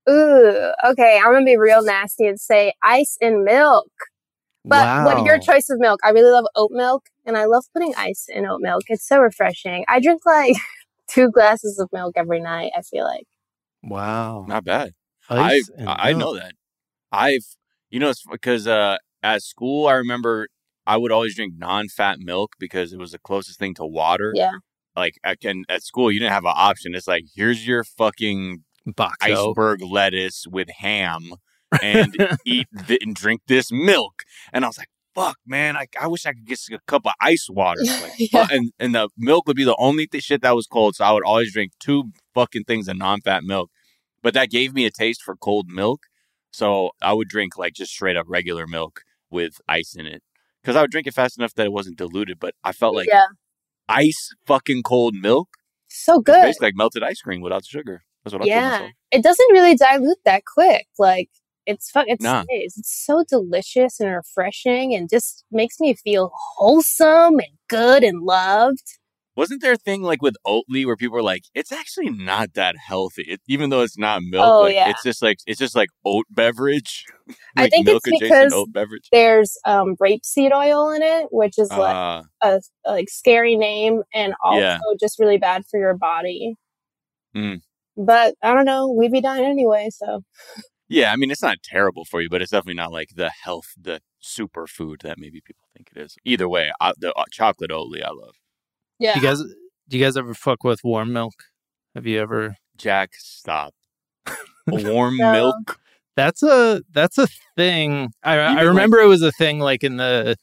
[0.08, 1.18] Ooh, okay.
[1.18, 3.88] I'm going to be real nasty and say ice in milk.
[4.64, 6.00] But what your choice of milk?
[6.04, 8.82] I really love oat milk and I love putting ice in oat milk.
[8.88, 9.84] It's so refreshing.
[9.88, 10.54] I drink like
[11.08, 13.24] two glasses of milk every night, I feel like.
[13.82, 14.44] Wow.
[14.46, 14.92] Not bad.
[15.28, 16.54] Ice I I know that.
[17.10, 17.44] I've
[17.90, 20.48] you know it's because uh at school I remember
[20.86, 24.32] I would always drink non-fat milk because it was the closest thing to water.
[24.34, 24.58] Yeah.
[24.94, 26.94] Like I can at school you didn't have an option.
[26.94, 29.12] It's like here's your fucking Boxo.
[29.22, 31.30] iceberg lettuce with ham
[31.82, 32.14] and
[32.46, 34.22] eat th- and drink this milk.
[34.52, 37.12] And I was like, fuck, man, I, I wish I could get a cup of
[37.20, 37.80] ice water.
[37.84, 38.46] Like, Yeah.
[38.50, 40.96] and, and the milk would be the only th- shit that was cold.
[40.96, 43.70] So I would always drink two fucking things of non fat milk.
[44.22, 46.02] But that gave me a taste for cold milk.
[46.52, 50.22] So I would drink like just straight up regular milk with ice in it.
[50.62, 52.38] Because I would drink it fast enough that it wasn't diluted.
[52.38, 53.26] But I felt like yeah.
[53.88, 55.48] ice fucking cold milk.
[55.88, 56.42] So It's good.
[56.42, 58.02] basically like melted ice cream without the sugar.
[58.24, 58.88] That's what I told Yeah.
[59.10, 60.86] It doesn't really dilute that quick.
[60.98, 61.30] Like,
[61.66, 62.06] it's fun.
[62.08, 62.42] It Nah.
[62.44, 62.74] stays.
[62.76, 68.98] It's so delicious and refreshing and just makes me feel wholesome and good and loved.
[69.34, 72.76] Wasn't there a thing like with Oatly where people were like, it's actually not that
[72.76, 74.44] healthy, it, even though it's not milk.
[74.46, 74.90] Oh, like, yeah.
[74.90, 77.06] It's just like it's just like oat beverage.
[77.56, 79.08] I think it's because oat beverage.
[79.10, 84.02] There's um, rapeseed oil in it, which is like Uh, a, a like scary name
[84.12, 84.78] and also Yeah.
[85.00, 86.56] just really bad for your body.
[87.34, 87.62] Mm.
[87.96, 88.90] But I don't know.
[88.90, 89.88] We'd be dying anyway.
[89.92, 90.22] So
[90.88, 93.74] yeah, I mean it's not terrible for you, but it's definitely not like the health,
[93.80, 96.16] the superfood that maybe people think it is.
[96.24, 98.34] Either way, I, the uh, chocolate Oatly I love.
[98.98, 99.16] yeah.
[99.16, 99.40] You guys,
[99.88, 101.34] do you guys ever fuck with warm milk?
[101.94, 102.56] Have you ever?
[102.76, 103.74] Jack, stop.
[104.66, 105.32] Warm No.
[105.32, 105.78] milk.
[106.16, 107.26] That's a that's a
[107.56, 108.10] thing.
[108.22, 110.36] I I Even, remember it was a thing like in the.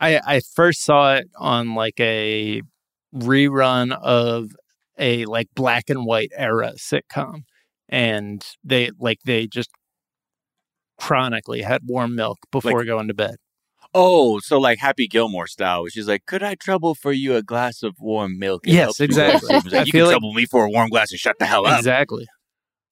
[0.00, 2.62] I I first saw it on like a
[3.14, 4.50] rerun of
[4.98, 7.44] a like black and white era sitcom,
[7.88, 9.70] and they like they just
[10.98, 13.36] chronically had warm milk before going to bed.
[13.94, 17.42] Oh, so like Happy Gilmore style, which is like, could I trouble for you a
[17.42, 18.66] glass of warm milk?
[18.66, 19.48] It Yes, you exactly.
[19.48, 21.38] fall asleep." I Like, you can like- trouble me for a warm glass and shut
[21.38, 21.78] the hell up.
[21.78, 22.26] Exactly.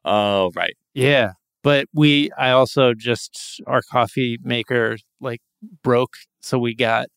[0.04, 0.76] Oh, right.
[0.94, 1.32] Yeah.
[1.62, 5.40] But we, I also just, our coffee maker like
[5.82, 6.14] broke.
[6.42, 7.08] So we got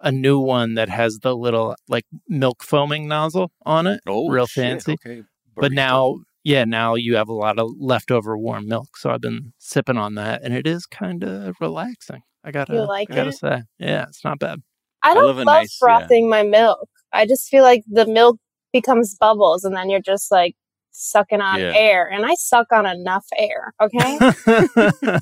[0.00, 4.00] a new one that has the little like milk foaming nozzle on it.
[4.06, 4.62] Oh, Real shit.
[4.64, 4.92] fancy.
[4.94, 5.22] Okay.
[5.56, 8.96] But now, yeah, now you have a lot of leftover warm milk.
[8.96, 12.22] So I've been sipping on that and it is kind of relaxing.
[12.42, 13.34] I gotta, You like I gotta it?
[13.38, 13.62] say.
[13.78, 14.60] Yeah, it's not bad.
[15.02, 15.98] I don't love love, a nice- yeah.
[15.98, 16.88] frothing my milk.
[17.12, 18.38] I just feel like the milk
[18.72, 20.54] becomes bubbles and then you're just like
[20.92, 21.72] sucking on Yeah.
[21.74, 22.08] air.
[22.10, 23.72] And I suck on enough air.
[23.80, 24.18] Okay.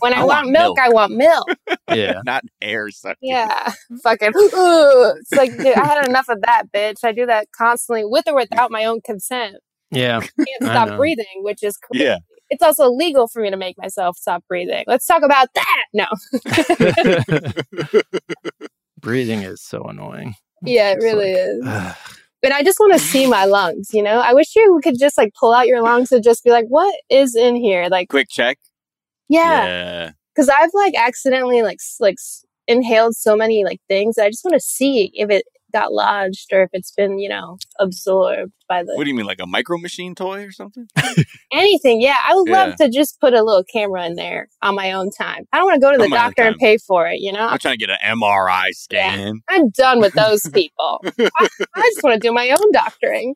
[0.00, 0.78] when I, I want, want milk, milk.
[0.78, 1.46] I want milk.
[1.94, 2.20] yeah.
[2.24, 3.16] not air sucking.
[3.28, 3.72] Yeah.
[4.02, 4.32] Fucking.
[4.34, 5.16] Ugh.
[5.20, 7.04] It's like, dude, I had enough of that, bitch.
[7.04, 9.56] I do that constantly with or without my own consent.
[9.90, 10.20] Yeah.
[10.20, 10.96] Can't stop know.
[10.96, 12.04] breathing, which is crazy.
[12.04, 12.18] Yeah.
[12.50, 14.84] It's also illegal for me to make myself stop breathing.
[14.86, 15.84] Let's talk about that.
[15.92, 16.06] No.
[19.00, 20.34] Breathing is so annoying.
[20.62, 21.62] yeah, it It's really like, is.
[21.66, 21.96] ugh.
[22.42, 24.20] And I just want to see my lungs, you know?
[24.20, 26.94] I wish you could just like pull out your lungs and just be like, what
[27.10, 27.88] is in here?
[27.90, 28.58] Like, Quick check.
[29.28, 29.64] yeah.
[29.64, 30.10] Yeah.
[30.36, 32.14] Cause I've like accidentally like, like
[32.68, 34.18] inhaled so many like things.
[34.18, 37.58] I just want to see if it got lodged or if it's been, you know,
[37.78, 40.88] absorbed by the What do you mean, like a micro machine toy or something?
[41.52, 42.00] anything.
[42.00, 42.16] Yeah.
[42.26, 45.46] I would love to just put a little camera in there on my own time.
[45.52, 47.46] I don't want to go to the On doctor and pay for it, you know?
[47.46, 49.40] I'm trying to get an MRI scan.
[49.48, 51.02] I'm done with those people.
[51.04, 53.34] I, I just want to do my own doctoring.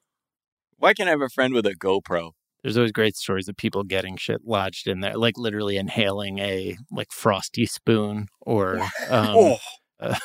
[0.79, 2.33] Why can't I have a friend with a GoPro?
[2.63, 6.77] There's always great stories of people getting shit lodged in there, like literally inhaling a
[6.93, 9.57] like frosty spoon or um, oh,
[9.99, 10.19] uh,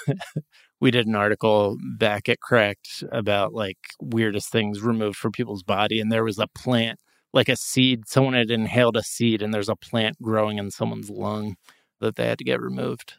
[0.80, 6.00] we did an article back at Cracked about like weirdest things removed from people's body,
[6.00, 7.00] and there was a plant,
[7.34, 8.08] like a seed.
[8.08, 11.56] Someone had inhaled a seed, and there's a plant growing in someone's lung
[12.00, 13.16] that they had to get removed,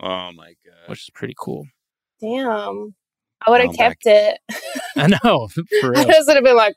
[0.00, 0.88] oh my god.
[0.88, 1.66] which is pretty cool.
[2.20, 2.94] Damn.
[3.46, 4.38] I would have oh Going kept it.
[4.96, 5.48] I know,
[5.80, 6.74] for I just would have been like,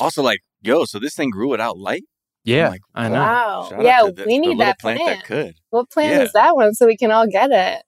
[0.00, 2.02] Also, like, yo, so this thing grew without light?
[2.06, 2.12] Oh
[2.44, 3.14] yeah, like, I know.
[3.14, 3.66] Wow.
[3.70, 5.18] Shout Yeah, the- we need little that plant plant.
[5.20, 5.54] that could.
[5.70, 6.22] What plant Yeah.
[6.22, 7.82] is that one so we can all get it?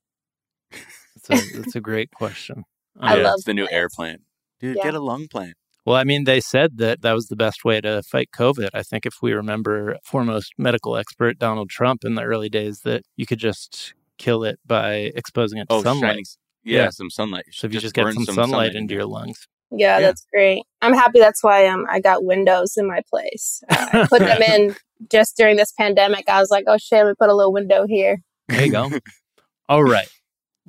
[1.28, 2.64] That's a, that's a great question.
[3.00, 3.96] I Um, love it's the new air plants.
[3.96, 4.22] plant.
[4.60, 4.84] Dude, Yeah.
[4.84, 5.54] get a lung plant.
[5.86, 8.70] Well, I mean, they said that that was the best way to fight COVID.
[8.74, 13.02] I think if we remember foremost medical expert Donald Trump in the early days, that
[13.16, 16.10] you could just kill it by exposing it to Oh, sunlight.
[16.10, 16.24] shining.
[16.64, 16.90] Yeah, Yeah.
[16.90, 17.46] some sunlight.
[17.52, 19.46] So if you just, get burn some, sunlight into your lungs.
[19.70, 20.00] Yeah, Yeah.
[20.00, 20.62] that's great.
[20.82, 23.62] I'm happy that's why um I got windows in my place.
[23.70, 24.76] Uh, I put them in
[25.10, 26.28] just during this pandemic.
[26.28, 28.18] I was like, oh shit, we put a little window here.
[28.48, 28.90] There you go.
[29.68, 30.08] All right.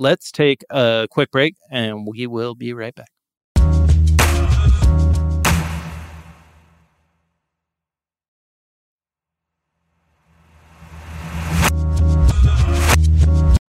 [0.01, 3.09] Let's take a quick break and we will be right back.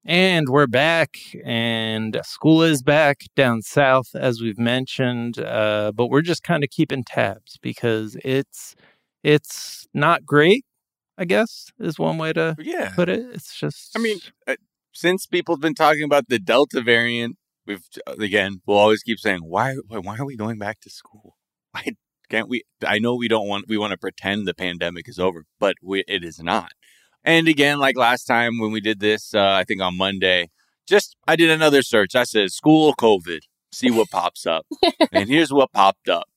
[0.05, 5.39] And we're back, and school is back down south, as we've mentioned.
[5.41, 8.77] Uh, but we're just kind of keeping tabs because it's
[9.25, 10.65] it's not great.
[11.19, 12.93] I guess is one way to Yeah.
[12.95, 13.21] put it.
[13.35, 13.97] It's just.
[13.97, 14.55] I mean, uh,
[14.93, 19.41] since people have been talking about the Delta variant, we've again, we'll always keep saying,
[19.41, 21.37] why, why, are we going back to school?
[21.73, 21.85] Why
[22.29, 22.65] can't we?
[22.85, 26.03] I know we don't want, we want to pretend the pandemic is over, but we,
[26.09, 26.73] it is not.
[27.23, 30.49] And again, like last time when we did this, uh, I think on Monday,
[30.87, 32.15] just I did another search.
[32.15, 33.41] I said school COVID,
[33.73, 34.67] see what pops up,
[35.13, 36.29] and here's what popped up.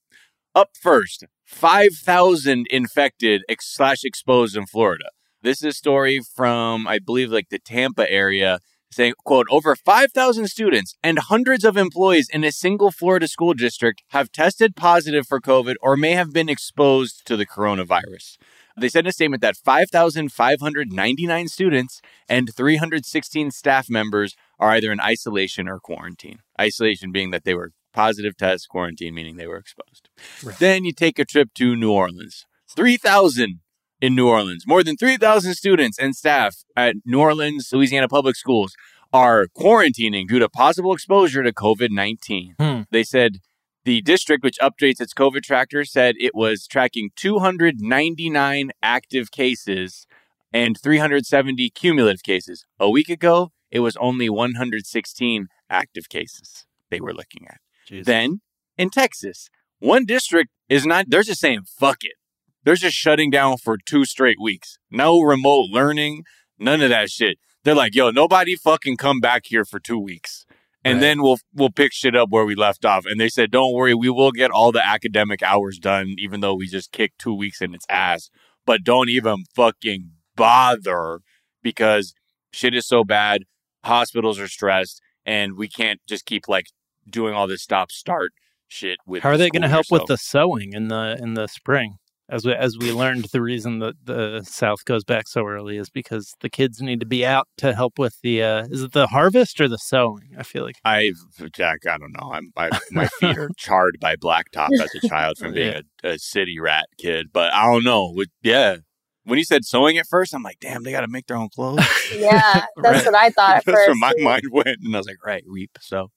[0.54, 5.10] Up first, five thousand infected ex- slash exposed in Florida.
[5.43, 8.60] This is a story from, I believe, like the Tampa area
[8.91, 14.03] saying, quote, over 5,000 students and hundreds of employees in a single Florida school district
[14.12, 18.38] have tested positive for COVID or may have been exposed to the coronavirus.
[18.79, 25.01] They said in a statement that 5,599 students and 316 staff members are either in
[25.01, 26.39] isolation or quarantine.
[26.60, 30.08] Isolation being that they were positive test, quarantine meaning they were exposed.
[30.41, 30.58] Right.
[30.58, 32.45] Then you take a trip to New Orleans.
[32.75, 33.60] 3,000
[34.04, 34.68] in New Orleans.
[34.68, 38.76] More than 3,000 students and staff at New Orleans, Louisiana Public Schools
[39.13, 42.56] are quarantining due to possible exposure to COVID 19.
[42.60, 42.82] Hmm.
[42.92, 43.38] They said
[43.86, 50.06] the district, which updates its COVID tracker, said it was tracking 299 active cases
[50.52, 52.66] and 370 cumulative cases.
[52.82, 57.62] A week ago, it was only 116 active cases they were looking at.
[57.89, 58.04] Jeez.
[58.04, 58.42] Then
[58.78, 62.16] in Texas, one district is not, they're just saying, fuck it.
[62.63, 64.78] They're just shutting down for two straight weeks.
[64.89, 66.23] No remote learning,
[66.58, 67.38] none of that shit.
[67.63, 70.45] They're like, yo, nobody fucking come back here for two weeks.
[70.86, 71.02] And Right.
[71.02, 73.06] then we'll we'll pick shit up where we left off.
[73.06, 76.56] And they said, Don't worry, we will get all the academic hours done, even though
[76.56, 78.30] we just kicked two weeks in its ass.
[78.65, 81.19] But don't even fucking bother
[81.62, 82.13] because
[82.52, 83.43] shit is so bad.
[83.86, 86.67] Hospitals are stressed, and we can't just keep like
[87.10, 88.32] doing all this stop start
[88.67, 89.99] shit with How are they going to help year.
[89.99, 91.97] with the sewing in the in the spring?
[92.34, 95.91] As we as we learned, the reason that the South goes back so early is
[95.91, 99.06] because the kids need to be out to help with the uh, is it the
[99.06, 100.32] harvest or the sowing?
[100.36, 101.12] I feel like I,
[101.52, 102.32] Jack, I don't know.
[102.34, 106.17] I'm, I, my feet are charred by blacktop as a child from being a, a
[106.17, 107.28] city rat kid.
[107.32, 108.12] But I don't know.
[108.15, 108.78] With, yeah,
[109.26, 111.50] when you said sewing at first, I'm like, damn, they got to make their own
[111.54, 111.86] clothes.
[112.15, 113.06] Yeah, that's Right.
[113.06, 113.88] what I thought at that's first.
[113.89, 115.78] where my mind went, and I was like, right, reap.
[115.82, 116.08] So,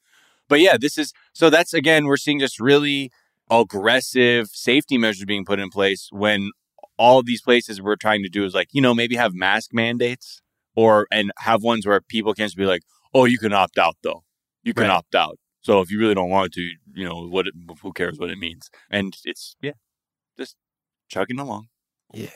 [0.48, 1.50] but yeah, this is so.
[1.50, 3.11] That's again, we're seeing just really
[3.50, 6.50] aggressive safety measures being put in place when
[6.98, 10.40] all these places we're trying to do is like, you know, maybe have mask mandates
[10.74, 12.82] or and have ones where people can just be like,
[13.14, 14.22] oh, you can opt out though.
[14.62, 14.90] You can Right.
[14.90, 15.38] opt out.
[15.61, 16.61] So if you really don't want to,
[16.94, 18.70] you know, what it, who cares what it means?
[18.90, 19.72] And it's yeah,
[20.38, 20.56] just
[21.09, 21.68] chugging along.
[22.12, 22.28] yeah,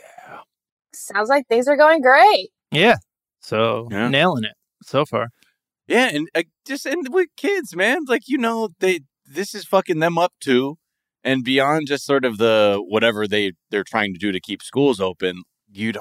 [0.94, 2.50] Sounds like things are going great.
[2.72, 2.96] yeah.
[3.40, 4.08] So Yeah.
[4.08, 5.28] nailing it so far.
[5.86, 10.00] Yeah, and uh, just and with kids, man, like you know, they this is fucking
[10.00, 10.76] them up too,
[11.22, 15.00] and beyond just sort of the whatever they they're trying to do to keep schools
[15.00, 15.42] open.
[15.72, 15.98] You'd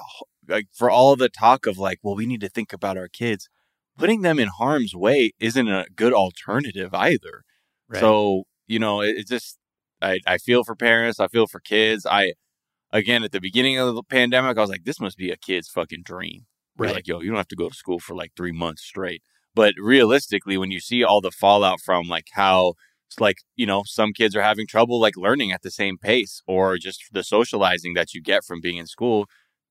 [0.47, 3.49] like for all the talk of like, well, we need to think about our kids.
[3.97, 7.43] Putting them in harm's way isn't a good alternative either.
[7.87, 7.99] Right.
[7.99, 9.57] So you know, it, it's just
[10.01, 12.05] I I feel for parents, I feel for kids.
[12.05, 12.33] I
[12.91, 15.69] again at the beginning of the pandemic, I was like, this must be a kid's
[15.69, 16.45] fucking dream.
[16.77, 16.95] Right.
[16.95, 19.21] like, yo, you don't have to go to school for like three months straight.
[19.53, 22.75] But realistically, when you see all the fallout from like how
[23.19, 26.77] like, you know, some kids are having trouble like learning at the same pace or
[26.77, 29.25] just the socializing that you get from being in school,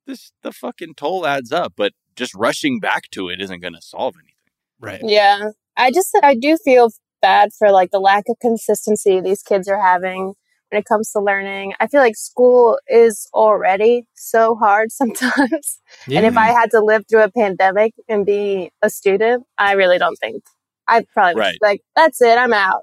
[0.06, 1.74] this the fucking toll adds up.
[1.76, 4.34] But just rushing back to it isn't gonna solve anything.
[4.80, 5.00] right.
[5.04, 5.50] Yeah.
[5.76, 6.90] I just I do feel
[7.22, 10.34] bad for like the lack of consistency these kids are having
[10.70, 11.74] when it comes to learning.
[11.80, 15.80] I feel like school is already so hard sometimes.
[16.06, 16.18] Yeah.
[16.18, 19.98] And if I had to live through a pandemic and be a student, I really
[19.98, 20.42] don't think
[20.88, 21.58] I'd probably Right.
[21.62, 22.82] like, that's it, I'm out.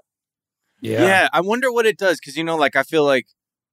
[0.81, 1.01] Yeah.
[1.01, 1.29] Yeah.
[1.33, 3.27] I wonder what it does because you know, like I feel like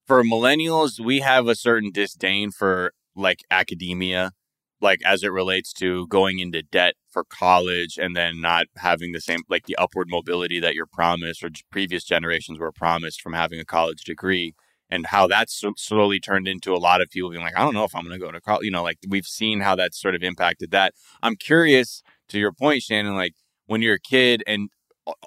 [0.07, 4.33] for millennials, we have a certain disdain for like academia,
[4.81, 9.21] like as it relates to going into debt for college and then not having the
[9.21, 13.61] same, like the upward mobility that you're promised or previous generations were promised from having
[13.61, 14.55] a college degree.
[14.91, 17.85] And how that's slowly turned into a lot of people being like, I don't know
[17.85, 18.67] if I'm going to go to college.
[18.67, 20.93] You know, like we've seen how that's sort of impacted that.
[21.23, 23.33] I'm curious to your point, Shannon, like
[23.65, 24.69] when you're a kid and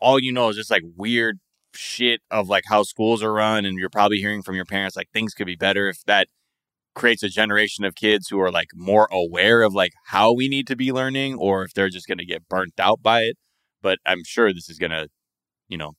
[0.04, 1.40] all you know is just like weird
[1.76, 5.10] shit of like how schools are run and you're probably hearing from your parents like
[5.12, 6.28] things could be better if that
[6.96, 10.66] creates a generation of kids who are like more aware of like how we need
[10.68, 13.38] to be learning or if they're just going to get burnt out by it
[13.82, 15.08] but i'm sure this is going to
[15.68, 15.94] you know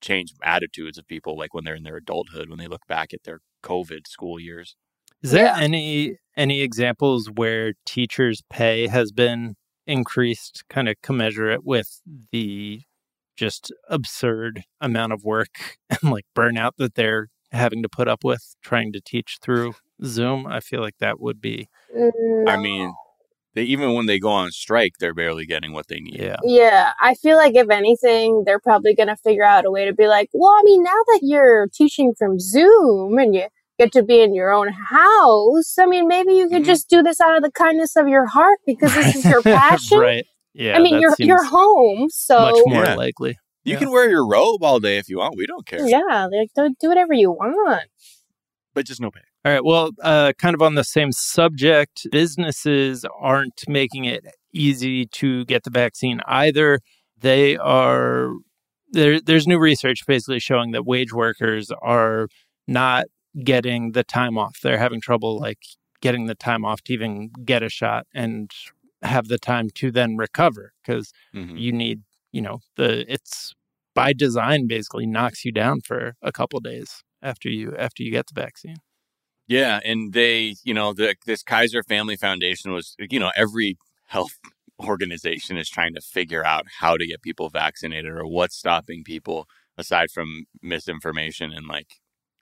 [0.00, 3.22] change attitudes of people like when they're in their adulthood when they look back at
[3.24, 4.76] their covid school years
[5.22, 5.58] Is there Yeah.
[5.58, 9.54] any any examples where teachers' pay has been
[9.86, 12.00] increased, kind of commensurate with
[12.32, 12.82] the
[13.42, 15.54] just absurd amount of work
[15.90, 19.74] and like burnout that they're having to put up with trying to teach through
[20.04, 20.46] Zoom?
[20.46, 21.68] I feel like that would be
[22.48, 22.92] i mean
[23.54, 26.36] they even when they go on strike they're barely getting what they need yeah.
[26.42, 29.92] Yeah, I feel like if anything, they're probably going to figure out a way to
[29.92, 33.46] be like, well, I mean, now that you're teaching from Zoom and you
[33.78, 36.66] get to be in your own house, I mean, maybe you could Mhm.
[36.72, 39.98] just do this out of the kindness of your heart because this is your passion.
[39.98, 40.24] right.
[40.54, 40.76] Yeah.
[40.76, 42.94] I mean, that you're seems you're home, so much more Yeah.
[42.94, 43.38] likely.
[43.64, 43.78] you Yeah.
[43.78, 46.74] can wear your robe all day if you want we don't care yeah, like do,
[46.80, 47.84] do whatever you want.
[48.74, 49.64] but just no pay All right.
[49.64, 55.64] Well, uh, kind of on the same subject, businesses aren't making it easy to get
[55.64, 56.78] the vaccine either.
[57.18, 58.32] They are
[58.90, 59.20] there.
[59.20, 62.28] There's new research basically showing that wage workers are
[62.68, 63.06] not
[63.44, 64.58] getting the time off.
[64.62, 65.58] They're having trouble like
[66.00, 68.50] getting the time off to even get a shot and
[69.02, 71.56] have the time to then recover because Mhm.
[71.58, 73.54] you need, you know, the it's
[73.94, 78.26] by design basically knocks you down for a couple days after you after you get
[78.32, 78.76] the vaccine.
[79.46, 84.38] Yeah, and they, you know, the this Kaiser Family Foundation was, you know, every health
[84.80, 89.46] organization is trying to figure out how to get people vaccinated or what's stopping people
[89.76, 91.88] aside from misinformation and like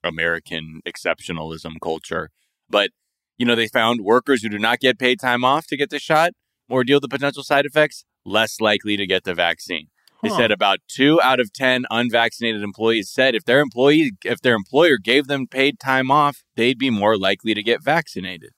[0.05, 2.31] American exceptionalism culture.
[2.68, 2.90] But,
[3.38, 5.99] you know, they found workers who do not get paid time off to get the
[5.99, 6.33] shot
[6.70, 9.88] or deal with the potential side effects less likely to get the vaccine.
[10.22, 10.37] They Huh.
[10.37, 14.98] said about two out of ten unvaccinated employees said if their employee, if their employer
[14.98, 18.50] gave them paid time off, they'd be more likely to get vaccinated.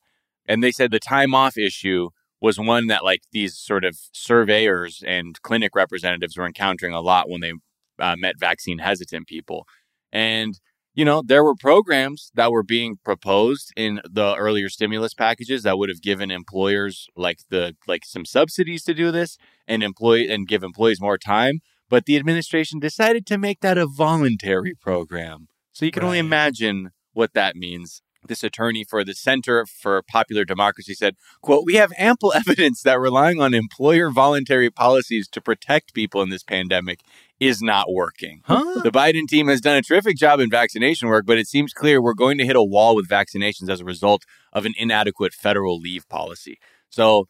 [0.47, 5.03] And they said the time off issue was one that like these sort of surveyors
[5.07, 7.53] and clinic representatives were encountering a lot when they
[8.01, 9.65] uh, met vaccine hesitant people.
[10.13, 10.59] And
[10.95, 15.79] you know, there were programs that were being proposed in the earlier stimulus packages that
[15.79, 20.49] would have given employers like the like some subsidies to do this and employ and
[20.49, 21.61] give employees more time.
[21.89, 25.49] But the administration decided to make that a voluntary program.
[25.73, 28.03] So you can only imagine what that means.
[28.29, 33.01] This attorney for the Center for Popular Democracy said, quote, we have ample evidence that
[33.01, 37.01] relying on employer voluntary policies to protect people in this pandemic
[37.43, 38.41] is not working.
[38.45, 38.81] Huh?
[38.85, 42.01] The Biden team has done a terrific job in vaccination work, but it seems clear
[42.01, 45.79] we're going to hit a wall with vaccinations as a result of an inadequate federal
[45.79, 46.59] leave policy.
[46.89, 47.27] So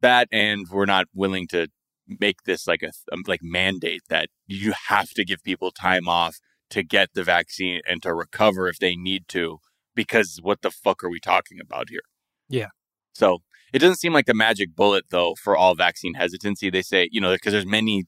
[0.00, 1.68] that, and we're not willing to
[2.08, 6.38] make this like a um, like mandate that you have to give people time off
[6.70, 9.58] to get the vaccine and to recover if they need to.
[9.94, 12.02] Because what the fuck are we talking about here?
[12.48, 12.68] Yeah.
[13.14, 16.68] So it doesn't seem like the magic bullet though for all vaccine hesitancy.
[16.68, 18.06] They say you know because there's many.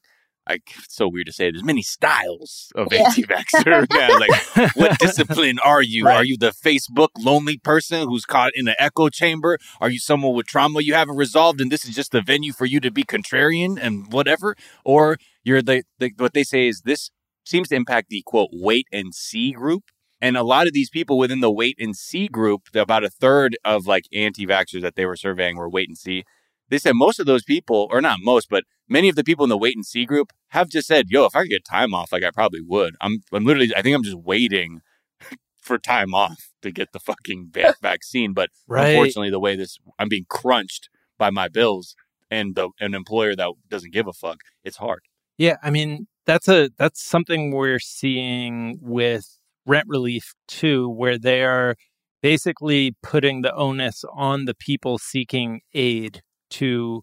[0.49, 1.51] I, it's so weird to say.
[1.51, 3.05] There's many styles of Yeah.
[3.07, 3.87] anti-vaxxer.
[4.57, 6.07] like what discipline are you?
[6.07, 6.17] Right.
[6.17, 9.59] Are you the Facebook lonely person who's caught in an echo chamber?
[9.81, 12.65] Are you someone with trauma you haven't resolved and this is just the venue for
[12.65, 14.57] you to be contrarian and whatever?
[14.85, 17.11] Or you're the, the what they say is this
[17.45, 19.85] seems to impact the quote wait and see group.
[20.21, 23.57] And a lot of these people within the wait and see group, about a third
[23.65, 26.25] of like anti-vaxxers that they were surveying were wait and see.
[26.71, 29.49] They said most of those people, or not most, but many of the people in
[29.51, 32.13] the wait and see group have just said, "Yo, if I could get time off,
[32.13, 34.81] like I probably would." I'm, I'm literally, I think I'm just waiting
[35.61, 38.33] for time off to get the fucking va- vaccine.
[38.33, 38.89] But Right.
[38.89, 41.95] unfortunately, the way this, I'm being crunched by my bills
[42.31, 44.39] and the an employer that doesn't give a fuck.
[44.65, 45.01] It's hard.
[45.39, 51.43] Yeah, I mean that's a that's something we're seeing with rent relief too, where they
[51.43, 51.77] are
[52.23, 57.03] basically putting the onus on the people seeking aid to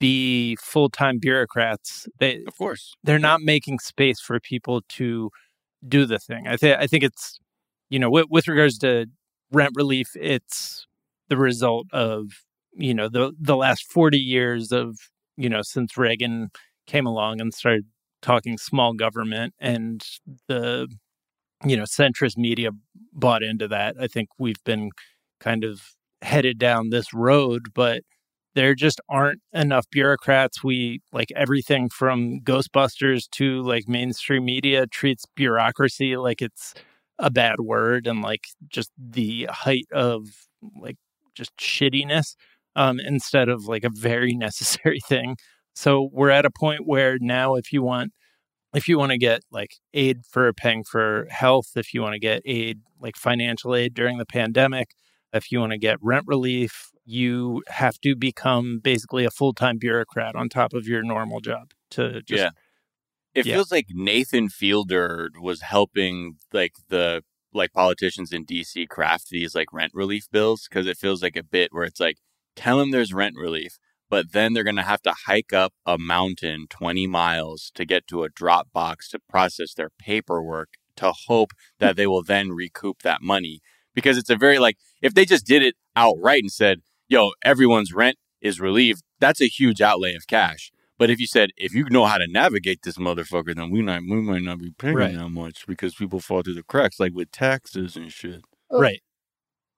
[0.00, 2.06] be full time bureaucrats.
[2.20, 2.94] They Of course.
[3.04, 5.30] they're not making space for people to
[5.88, 6.46] do the thing.
[6.48, 7.38] I think I think it's
[7.90, 9.06] you know with, with regards to
[9.52, 10.86] rent relief, it's
[11.28, 12.26] the result of
[12.74, 14.98] you know the the last forty years of
[15.36, 16.50] you know since Reagan
[16.86, 17.86] came along and started
[18.22, 20.02] talking small government and
[20.48, 20.88] the
[21.64, 22.70] you know centrist media
[23.12, 23.96] bought into that.
[24.00, 24.90] I think we've been
[25.40, 25.82] kind of
[26.22, 28.02] headed down this road, but
[28.54, 30.64] there just aren't enough bureaucrats.
[30.64, 36.74] We like everything from Ghostbusters to like mainstream media treats bureaucracy like it's
[37.18, 40.28] a bad word and like just the height of
[40.80, 40.96] like
[41.34, 42.34] just shittiness
[42.76, 45.36] um, instead of like a very necessary thing.
[45.74, 48.12] So we're at a point where now, if you want,
[48.74, 52.18] if you want to get like aid for paying for health, if you want to
[52.18, 54.88] get aid like financial aid during the pandemic,
[55.32, 59.78] if you want to get rent relief, you have to become basically a full time
[59.78, 62.50] bureaucrat on top of your normal job to just yeah.
[63.34, 63.54] It yeah.
[63.54, 67.22] feels like Nathan Fielder was helping like the
[67.54, 71.42] like politicians in DC craft these like rent relief bills because it feels like a
[71.42, 72.18] bit where it's like
[72.56, 73.78] tell them there's rent relief,
[74.10, 78.06] but then they're going to have to hike up a mountain 20 miles to get
[78.08, 81.86] to a drop box to process their paperwork to hope hmm.
[81.86, 83.60] that they will then recoup that money
[83.94, 87.92] because it's a very like if they just did it outright and said, "Yo, everyone's
[87.92, 90.70] rent is relieved," that's a huge outlay of cash.
[90.98, 94.02] But if you said, if you know how to navigate this motherfucker, then we not
[94.02, 95.14] we might not be paying Right.
[95.14, 98.42] that much because people fall through the cracks, like with taxes and shit.
[98.70, 99.00] right.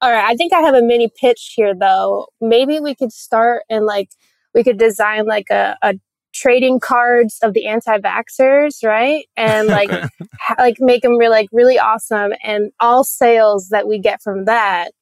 [0.02, 2.28] All right, I think I have a mini pitch here though.
[2.40, 4.08] Maybe we could start and like
[4.54, 5.94] we could design like a, a
[6.32, 9.26] trading cards of the anti-vaxxers, right?
[9.36, 13.98] And like ha- like make them really like really awesome and all sales that we
[13.98, 14.92] get from that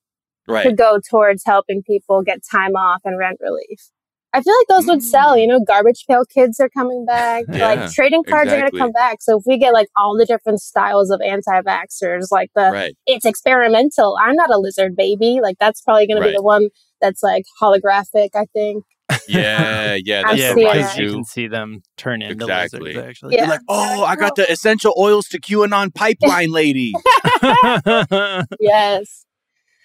[0.49, 0.67] Right.
[0.67, 3.91] could go towards helping people get time off and rent relief.
[4.33, 5.51] I feel like those would sell, you mm.
[5.51, 7.45] know, garbage pail kids are coming back.
[7.53, 9.19] Yeah, like trading cards are going to come back.
[9.21, 12.97] So if we get like all the different styles of anti-vaxxers, like the right.
[13.07, 14.17] it's experimental.
[14.21, 15.41] I'm not a lizard baby.
[15.43, 16.33] Like that's probably going to Right.
[16.33, 16.69] be the one
[17.01, 18.31] that's like holographic.
[18.35, 18.85] I think.
[19.27, 20.23] Yeah, yeah.
[20.23, 22.81] That's yeah, the seeing because you can see them turn into Exactly.
[22.81, 23.07] lizards.
[23.09, 23.41] Actually, Yeah.
[23.43, 26.93] You're like, oh, I got the essential oils to QAnon pipeline lady.
[28.61, 29.25] yes.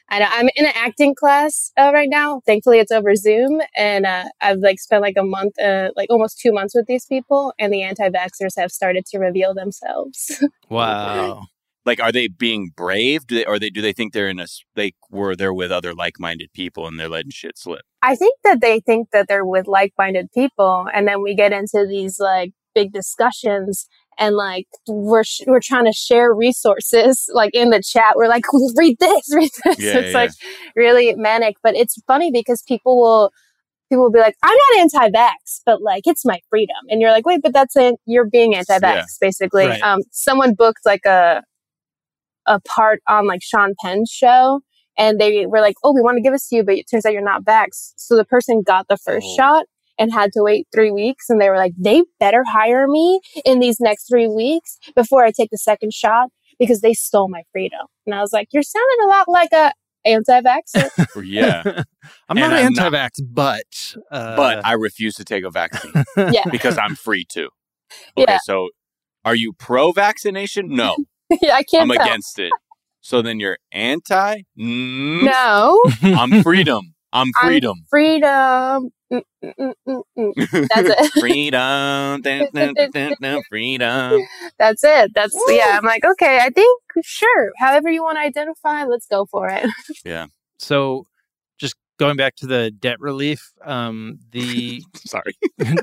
[0.10, 0.28] I know.
[0.30, 2.42] I'm in an acting class uh, right now.
[2.46, 6.40] Thankfully, it's over Zoom, and uh, I've like spent like a month, uh, like almost
[6.40, 10.44] two months with these people, and the anti-vaxxers have started to reveal themselves.
[10.70, 11.46] wow.
[11.86, 13.26] like, are they being brave?
[13.26, 15.72] Do they, or they do they think they're in a s- they were there with
[15.72, 17.82] other like minded people and they're letting shit slip?
[18.02, 21.88] I think that they think that they're with like-minded people, and then we get into
[21.90, 23.88] these like big discussions,
[24.18, 28.14] and like we're sh- we're trying to share resources, like in the chat.
[28.16, 28.44] We're like,
[28.76, 29.80] read this, read this.
[29.80, 30.18] Yeah, it's yeah.
[30.18, 30.32] like
[30.76, 33.32] really manic, but it's funny because people will
[33.90, 37.26] people will be like, I'm not anti-vax, but like it's my freedom, and you're like,
[37.26, 39.04] wait, but that's an- you're being anti-vax, Yeah.
[39.22, 39.68] basically.
[39.68, 39.82] Right.
[39.82, 41.44] Um, someone booked like a
[42.46, 44.60] a part on like Sean Penn's show
[44.98, 47.06] and they were like, "Oh, we want to give this to you, but it turns
[47.06, 49.36] out you're not vax." So the person got the first Oh.
[49.38, 49.66] shot
[49.98, 53.60] and had to wait three weeks, and they were like, "They better hire me in
[53.60, 56.30] these next three weeks before I take the second shot
[56.60, 59.74] because they stole my freedom." And I was like, "You're sounding a lot like a
[60.06, 60.90] anti-vaxxer."
[61.24, 61.62] Yeah,
[62.30, 66.44] I'm And not I'm anti-vax, but uh, but I refuse to take a vaccine yeah,
[66.52, 67.50] because I'm free to.
[68.18, 68.40] Okay, Yeah.
[68.44, 68.70] so
[69.24, 70.68] are you pro vaccination?
[70.70, 70.98] No,
[71.42, 72.06] yeah, I can't I'm tell.
[72.06, 72.52] against it.
[73.02, 74.42] So then you're anti?
[74.58, 76.93] Mm, No, I'm freedom.
[77.14, 77.86] I'm I'm freedom.
[77.90, 78.90] freedom.
[79.12, 80.68] Mm, mm, mm, mm, mm.
[80.70, 81.12] That's it.
[81.20, 82.22] freedom.
[82.22, 84.22] dun, dun, dun, dun, dun, freedom.
[84.58, 85.12] That's it.
[85.14, 85.54] That's Woo.
[85.54, 85.78] yeah.
[85.78, 87.52] I'm like, okay, I think sure.
[87.60, 89.66] However you want to identify, let's go for it.
[90.04, 90.26] Yeah.
[90.58, 91.08] So
[91.60, 95.36] just going back to the debt relief, um, the Sorry.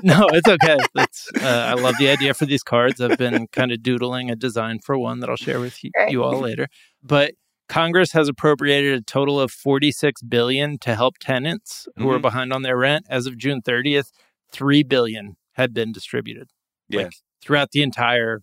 [0.03, 0.77] no, it's okay.
[0.93, 2.99] That's uh, I love the idea for these cards.
[3.01, 6.11] I've been kind of doodling a design for one that I'll share with you, Great.
[6.11, 6.67] you all later.
[7.01, 7.33] But
[7.71, 12.21] Congress has appropriated a total of 46 billion to help tenants who are Mhm.
[12.21, 13.05] behind on their rent.
[13.09, 14.11] As of June 30th,
[14.51, 16.49] 3 billion had been distributed
[16.89, 17.05] Yes.
[17.05, 18.41] Like, throughout the entire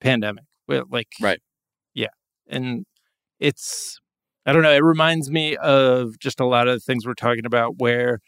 [0.00, 0.44] pandemic.
[0.68, 1.40] Well, Like Right.
[1.94, 2.08] Yeah.
[2.46, 2.84] And
[3.40, 3.98] it's
[4.44, 7.46] I don't know, it reminds me of just a lot of the things we're talking
[7.46, 8.20] about where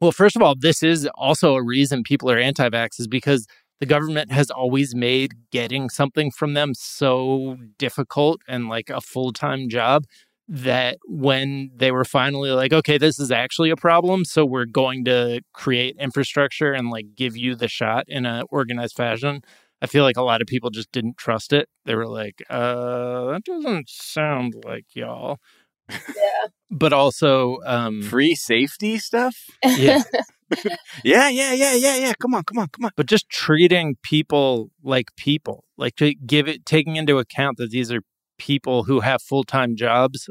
[0.00, 3.46] well, first of all, this is also a reason people are anti vax is because
[3.82, 9.32] the government has always made getting something from them so difficult and like a full
[9.32, 10.04] time job
[10.46, 14.24] that when they were finally like, okay, this is actually a problem.
[14.24, 18.94] So we're going to create infrastructure and like give you the shot in an organized
[18.94, 19.40] fashion.
[19.80, 21.68] I feel like a lot of people just didn't trust it.
[21.84, 25.38] They were like, uh, that doesn't sound like y'all.
[25.90, 25.96] Yeah.
[26.74, 29.34] But also, um, Free safety stuff?
[29.62, 30.04] yeah,
[31.04, 32.12] Yeah, yeah, yeah, yeah, yeah.
[32.20, 32.90] Come on, come on, come on.
[32.96, 37.90] but just treating people like people, like to give it, taking into account that these
[37.92, 38.02] are
[38.38, 40.28] people who have full time jobs,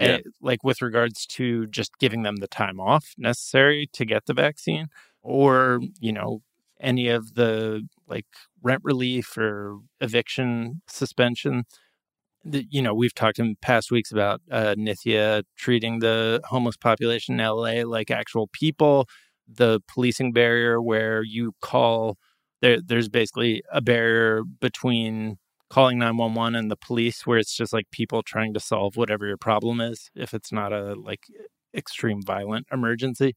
[0.00, 0.16] Yeah.
[0.16, 4.34] eh, like with regards to just giving them the time off necessary to get the
[4.34, 4.88] vaccine,
[5.22, 6.42] or you know
[6.80, 8.26] any of the like
[8.62, 11.64] rent relief or eviction suspension.
[12.44, 17.38] the, you know, we've talked in past weeks about uh, Nithya treating the homeless population
[17.38, 19.06] in LA like actual people.
[19.56, 22.16] The policing barrier, where you call
[22.62, 25.38] there, there's basically a barrier between
[25.70, 29.36] calling 911 and the police, where it's just like people trying to solve whatever your
[29.36, 31.24] problem is, if it's not a like
[31.74, 33.34] extreme violent emergency.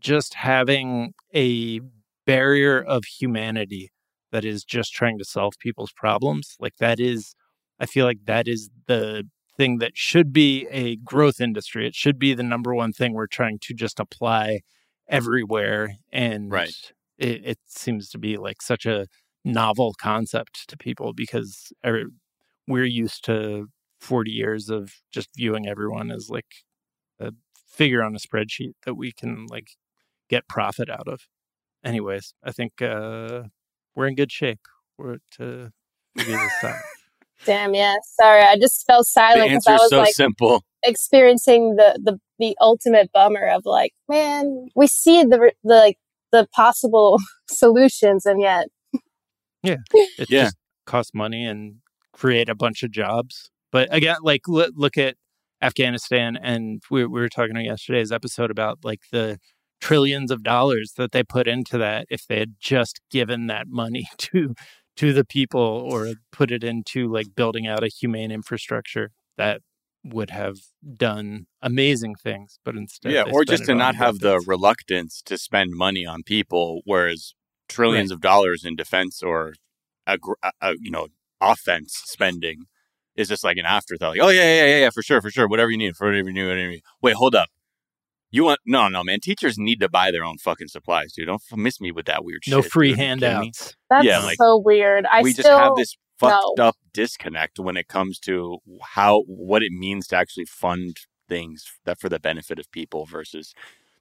[0.00, 1.80] Just having a
[2.26, 3.90] barrier of humanity
[4.32, 7.34] that is just trying to solve people's problems, like that is
[7.80, 9.24] I feel like that is the
[9.56, 11.86] thing that should be a growth industry.
[11.86, 14.60] It should be the number one thing we're trying to just apply
[15.08, 15.96] everywhere.
[16.12, 16.74] And Right.
[17.18, 19.06] it, it seems to be like such a
[19.44, 22.04] novel concept to people because er,
[22.66, 23.68] we're used to
[24.00, 26.64] 40 years of just viewing everyone as like
[27.20, 27.32] a
[27.68, 29.68] figure on a spreadsheet that we can like
[30.28, 31.26] get profit out of.
[31.84, 33.44] Anyways, I think uh,
[33.94, 34.60] we're in good shape
[34.98, 35.70] we're to
[36.16, 36.76] figure this out.
[37.44, 37.94] Damn, yeah.
[38.20, 40.62] Sorry, I just fell silent because I was so like simple.
[40.82, 45.98] experiencing the the the ultimate bummer of like, man, we see the the like
[46.32, 47.18] the possible
[47.50, 48.68] solutions, and yet
[49.62, 49.76] yeah,
[50.18, 50.44] It Yeah.
[50.44, 50.56] just
[50.86, 51.76] costs money and
[52.12, 53.50] create a bunch of jobs.
[53.72, 55.16] But again, like look, look at
[55.62, 59.38] Afghanistan, and we, we were talking on yesterday's episode about like the
[59.80, 62.06] trillions of dollars that they put into that.
[62.10, 64.54] If they had just given that money to
[64.96, 69.60] to the people or put it into like building out a humane infrastructure, that
[70.04, 70.58] would have
[70.96, 72.58] done amazing things.
[72.64, 76.82] But instead, yeah, or just to not have the reluctance to spend money on people,
[76.84, 77.34] whereas
[77.68, 79.54] trillions of dollars in defense or
[80.06, 80.18] a,
[80.78, 81.08] you know
[81.40, 82.64] offense spending
[83.16, 84.10] is just like an afterthought.
[84.10, 86.28] Like, oh yeah, yeah, yeah, yeah, for sure, for sure, whatever you need, for whatever
[86.28, 86.82] you need, whatever you need.
[87.02, 87.48] Wait, hold up.
[88.30, 89.20] You want no, no, man.
[89.20, 91.26] Teachers need to buy their own fucking supplies, dude.
[91.26, 92.72] Don't miss me with that weird no shit.
[92.72, 92.98] free dude.
[92.98, 93.76] Are you handouts.
[93.88, 95.06] that's Yeah, like, so weird.
[95.10, 96.64] I we still just have this fucked no.
[96.68, 100.96] up disconnect when it comes to how what it means to actually fund
[101.28, 103.54] things that for the benefit of people versus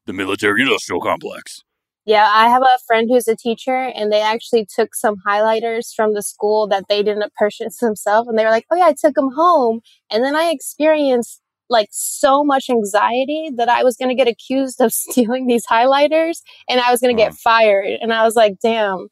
[0.05, 1.63] the military industrial complex.
[2.05, 6.13] Yeah, I have a friend who's a teacher, and they actually took some highlighters from
[6.13, 9.15] the school that they didn't purchase themselves, and they were like, "Oh yeah, I took
[9.15, 9.79] them home,"
[10.11, 14.81] and then I experienced like so much anxiety that I was going to get accused
[14.81, 17.37] of stealing these highlighters, and I was going to get Oh.
[17.41, 19.07] fired, and I was like, "Damn,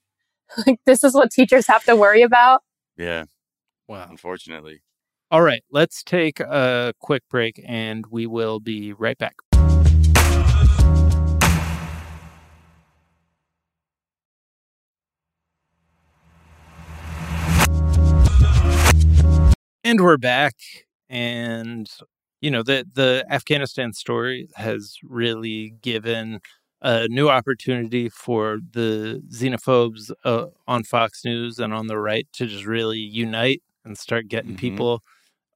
[0.68, 2.62] like this is what teachers have to worry about."
[2.98, 3.26] Yeah,
[3.88, 4.08] Wow.
[4.10, 4.82] unfortunately.
[5.32, 9.36] All right, let's take a quick break and we will be right back.
[19.84, 20.56] And we're back
[21.10, 21.89] and
[22.39, 26.39] you know the the Afghanistan story has really given
[26.82, 32.48] a new opportunity for the xenophobes uh, on Fox News and on the right to
[32.48, 34.60] just really unite and start getting Mhm.
[34.60, 35.04] people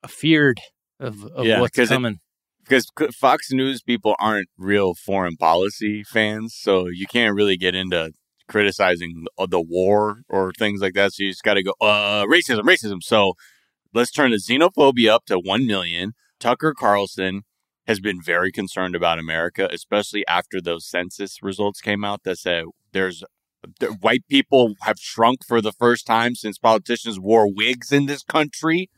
[0.03, 0.59] afeared
[0.99, 2.19] of, of Yeah, what's it- coming.
[2.63, 8.11] Because Fox News people aren't real foreign policy fans, so you can't really get into
[8.47, 11.13] criticizing the, the war or things like that.
[11.13, 13.03] So you just got to go, uh, racism, racism.
[13.03, 13.33] So
[13.93, 16.13] let's turn the xenophobia up to 1 million.
[16.39, 17.43] Tucker Carlson
[17.87, 22.65] has been very concerned about America, especially after those census results came out that said
[22.91, 23.23] there's
[23.79, 28.23] the white people have shrunk for the first time since politicians wore wigs in this
[28.23, 28.89] country.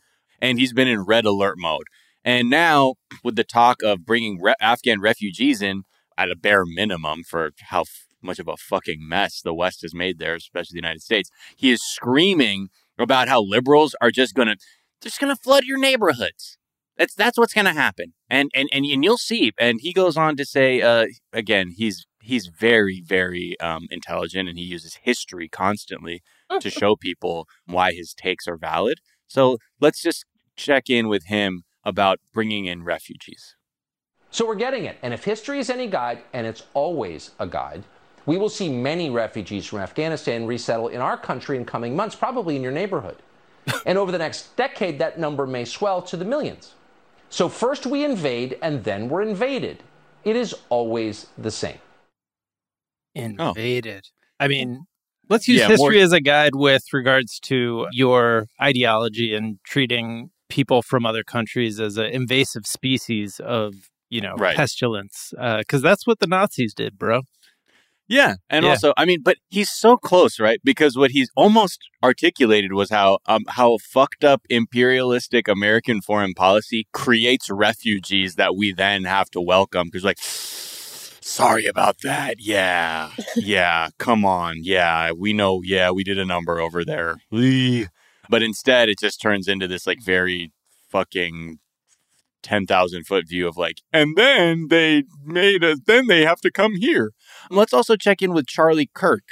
[0.41, 1.85] And he's been in red alert mode.
[2.23, 5.83] And now, with the talk of bringing re- Afghan refugees in
[6.17, 9.95] at a bare minimum for how f- much of a fucking mess the West has
[9.95, 12.67] made there, especially the United States, he is screaming
[12.99, 14.57] about how liberals are just gonna
[15.01, 16.57] just gonna flood your neighborhoods.
[16.97, 19.51] That's that's what's gonna happen, and and and, and you'll see.
[19.59, 24.57] And he goes on to say, uh, again, he's he's very very um, intelligent, and
[24.57, 26.21] he uses history constantly
[26.59, 28.99] to show people why his takes are valid.
[29.27, 30.25] So let's just
[30.55, 33.55] check in with him about bringing in refugees.
[34.31, 34.97] So we're getting it.
[35.01, 37.83] And if history is any guide, and it's always a guide,
[38.25, 42.55] we will see many refugees from Afghanistan resettle in our country in coming months, probably
[42.55, 43.17] in your neighborhood.
[43.85, 46.73] and over the next decade, that number may swell to the millions.
[47.29, 49.83] So first we invade, and then we're invaded.
[50.23, 51.77] It is always the same.
[53.17, 53.49] Oh.
[53.49, 54.03] Invaded.
[54.39, 54.85] I mean,
[55.29, 60.29] let's use Yeah, history more- as a guide with regards to your ideology and treating
[60.49, 63.73] people from other countries as an invasive species of,
[64.09, 64.55] you know, Right.
[64.55, 65.33] pestilence.
[65.37, 67.21] Uh, because that's what the Nazis did, bro.
[68.09, 68.71] Yeah, and Yeah.
[68.71, 70.59] also, I mean, but he's so close, right?
[70.63, 76.87] Because what he's almost articulated was how um, how fucked up imperialistic American foreign policy
[76.93, 79.87] creates refugees that we then have to welcome.
[79.91, 82.35] Because, like, sorry about that.
[82.39, 84.57] Yeah, yeah, come on.
[84.61, 85.61] Yeah, we know.
[85.63, 87.17] Yeah, we did a number over there.
[88.29, 90.51] But instead, it just turns into this like very
[90.89, 91.59] fucking
[92.43, 96.75] 10,000 foot view of like, and then they made a, then they have to come
[96.75, 97.11] here.
[97.49, 99.23] Let's also check in with Charlie Kirk,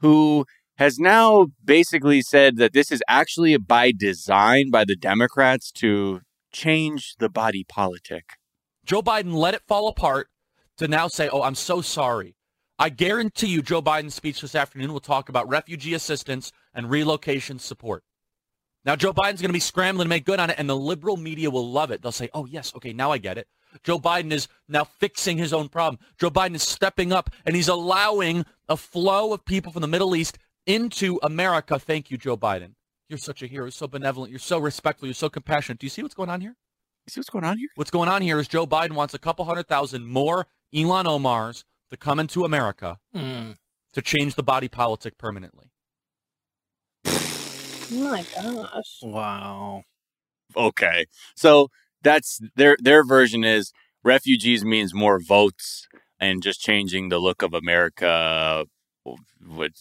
[0.00, 0.46] who
[0.76, 6.20] has now basically said that this is actually by design by the Democrats to
[6.52, 8.24] change the body politic.
[8.84, 10.28] Joe Biden let it fall apart
[10.78, 12.34] to now say, oh, I'm so sorry.
[12.78, 17.58] I guarantee you Joe Biden's speech this afternoon will talk about refugee assistance and relocation
[17.58, 18.02] support.
[18.86, 21.18] Now, Joe Biden's going to be scrambling to make good on it, and the liberal
[21.18, 22.00] media will love it.
[22.00, 23.46] They'll say, oh, yes, okay, now I get it.
[23.82, 25.98] Joe Biden is now fixing his own problem.
[26.18, 30.14] Joe Biden is stepping up, and he's allowing a flow of people from the Middle
[30.16, 31.78] East into America.
[31.78, 32.74] Thank you, Joe Biden.
[33.08, 33.64] You're such a hero.
[33.66, 34.30] You're so benevolent.
[34.30, 35.06] You're so respectful.
[35.08, 35.78] You're so compassionate.
[35.80, 36.54] Do you see what's going on here?
[37.06, 37.68] You see what's going on here?
[37.74, 41.64] What's going on here is Joe Biden wants a couple hundred thousand more Ilhan Omars
[41.90, 43.56] to come into America Mm.
[43.94, 45.72] to change the body politic permanently.
[47.92, 48.98] Oh my gosh.
[49.02, 49.82] Wow.
[50.56, 51.06] Okay.
[51.34, 51.68] So
[52.02, 53.72] that's their their version is
[54.02, 55.86] refugees means more votes
[56.18, 58.64] and just changing the look of America
[59.46, 59.72] would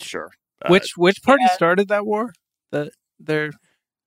[0.00, 0.30] sure.
[0.64, 1.54] Uh, Which which party yeah.
[1.54, 2.32] started that war
[2.70, 3.52] that they're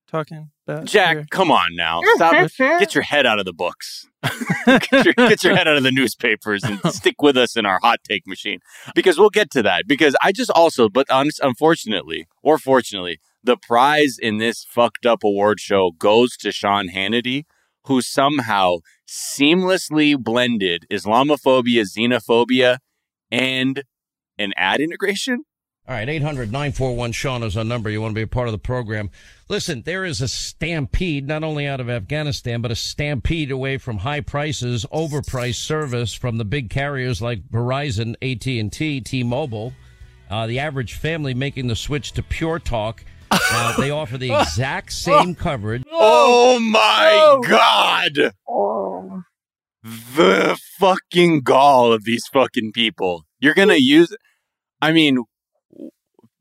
[0.08, 0.86] talking about?
[0.86, 1.26] Jack, here?
[1.30, 2.02] come on now.
[2.16, 4.08] Stop get your head out of the books.
[4.66, 7.80] get, your, get your head out of the newspapers and stick with us in our
[7.82, 8.60] hot take machine
[8.94, 9.84] because we'll get to that.
[9.88, 15.24] Because I just also, but un- unfortunately or fortunately, the prize in this fucked up
[15.24, 17.44] award show goes to Sean Hannity,
[17.86, 18.78] who somehow
[19.08, 22.80] seamlessly blended Islamophobia, xenophobia,
[23.32, 23.84] and
[24.38, 25.44] an ad integration.
[25.88, 27.92] All right, 800 941 Sean is our number.
[27.92, 29.12] You want to be a part of the program.
[29.50, 34.00] Listen, there is a stampede, not only out of Afghanistan, but a stampede away from
[34.00, 39.74] high prices, overpriced service from the big carriers like Verizon, AT&T, T-Mobile.
[40.28, 43.06] Uh, the average family making the switch to Pure Talk.
[43.32, 45.84] Uh, they offer the exact same coverage.
[45.92, 48.34] Oh my god!
[48.48, 49.24] Oh.
[49.84, 53.26] the fucking gall of these fucking people.
[53.40, 54.16] You're gonna use.
[54.82, 55.24] I mean,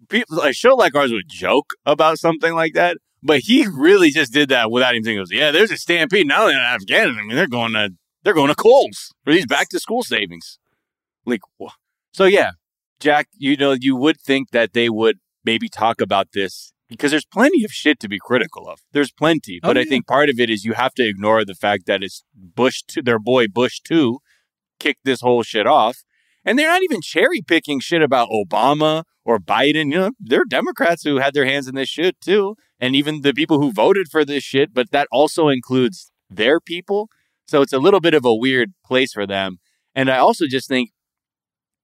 [0.08, 4.32] people a show like ours would joke about something like that, but he really just
[4.32, 5.18] did that without even thinking.
[5.18, 7.18] He goes, "Yeah, there's a stampede now in Afghanistan.
[7.18, 7.90] I mean, they're going to
[8.22, 10.58] they're going to Kohl's for these back to school savings."
[11.26, 11.40] Like,
[12.12, 12.52] so yeah,
[13.00, 17.24] Jack, you know, you would think that they would maybe talk about this because there's
[17.24, 18.80] plenty of shit to be critical of.
[18.92, 21.54] There's plenty, Oh, but I think part of it is you have to ignore the
[21.54, 24.20] fact that it's Bush, to, their boy Bush too,
[24.78, 26.04] kicked this whole shit off,
[26.44, 29.92] and they're not even cherry picking shit about Obama or Biden.
[29.92, 33.34] You know, they're Democrats who had their hands in this shit too, and even the
[33.34, 34.72] people who voted for this shit.
[34.72, 37.08] But that also includes their people,
[37.46, 39.58] so it's a little bit of a weird place for them.
[39.94, 40.90] And I also just think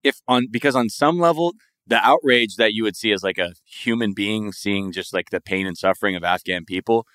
[0.02, 1.54] if on because on some level
[1.87, 5.41] the outrage that you would see as like a human being seeing just like the
[5.41, 7.07] pain and suffering of Afghan people,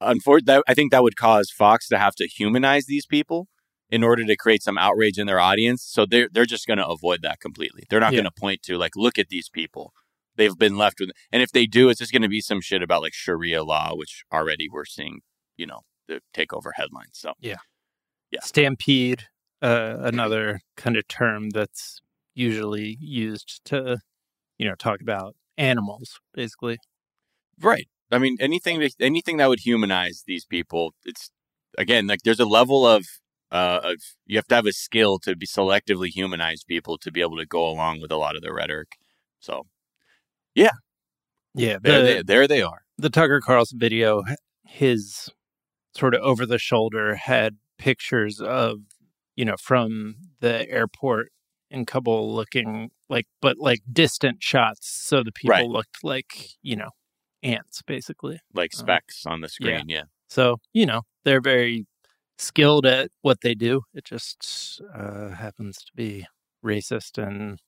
[0.00, 3.48] unfortunately, I think that would cause Fox to have to humanize these people
[3.90, 5.82] in order to create some outrage in their audience.
[5.82, 7.84] So they're they're just going to avoid that completely.
[7.88, 8.18] They're not Yeah.
[8.18, 9.92] going to point to like, look at these people.
[10.36, 12.82] They've been left with, and if they do, it's just going to be some shit
[12.82, 15.20] about like Sharia law, which already we're seeing,
[15.56, 17.12] you know, the takeover headlines.
[17.14, 17.56] So Yeah.
[18.42, 19.24] Stampede,
[19.62, 22.00] uh, another kind of term that's
[22.34, 23.98] usually used to,
[24.58, 26.78] you know, talk about animals, basically.
[27.60, 27.88] Right.
[28.10, 30.94] I mean, anything that- anything that would humanize these people.
[31.04, 31.30] It's
[31.78, 33.06] again like there's a level of
[33.50, 37.20] uh of you have to have a skill to be selectively humanize people to be
[37.20, 38.88] able to go along with a lot of their rhetoric.
[39.40, 39.66] So
[41.54, 42.82] Yeah, there the, they there they are.
[42.98, 44.22] the Tucker Carlson video,
[44.64, 45.30] his
[45.96, 48.80] sort of over the shoulder had pictures of,
[49.36, 51.30] you know, from the airport
[51.70, 54.88] in Kabul looking like, but like distant shots.
[54.88, 55.66] So the people Right.
[55.68, 56.90] looked like, you know,
[57.42, 58.40] ants basically.
[58.52, 59.88] Like Uh, specks on the screen.
[59.88, 60.04] Yeah.
[60.28, 61.86] So, you know, they're very
[62.38, 63.82] skilled at what they do.
[63.94, 66.26] It just uh, happens to be
[66.64, 67.60] racist and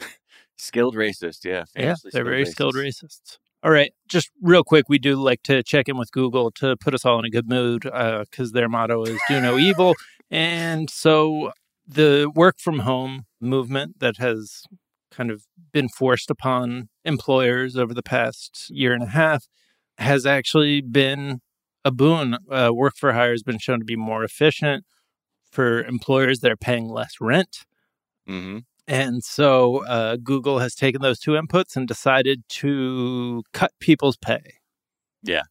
[0.56, 1.44] Skilled racist.
[1.44, 1.64] Yeah.
[1.76, 3.04] yeah, they're very skilled racist.
[3.04, 3.38] racists.
[3.62, 6.92] All right, just real quick, we do like to check in with Google to put
[6.94, 9.94] us all in a good mood because their motto is "Do no evil,"
[10.30, 11.50] and so
[11.86, 14.64] the work from home movement that has
[15.10, 19.46] kind of been forced upon employers over the past year and a half
[19.98, 21.40] has actually been
[21.84, 22.36] a boon.
[22.50, 24.84] Uh, work for hire has been shown to be more efficient
[25.50, 27.64] for employers that are paying less rent.
[28.26, 28.58] hmm
[28.88, 34.42] And so uh, Google has taken those two inputs and decided to cut people's pay.
[35.22, 35.42] Yeah.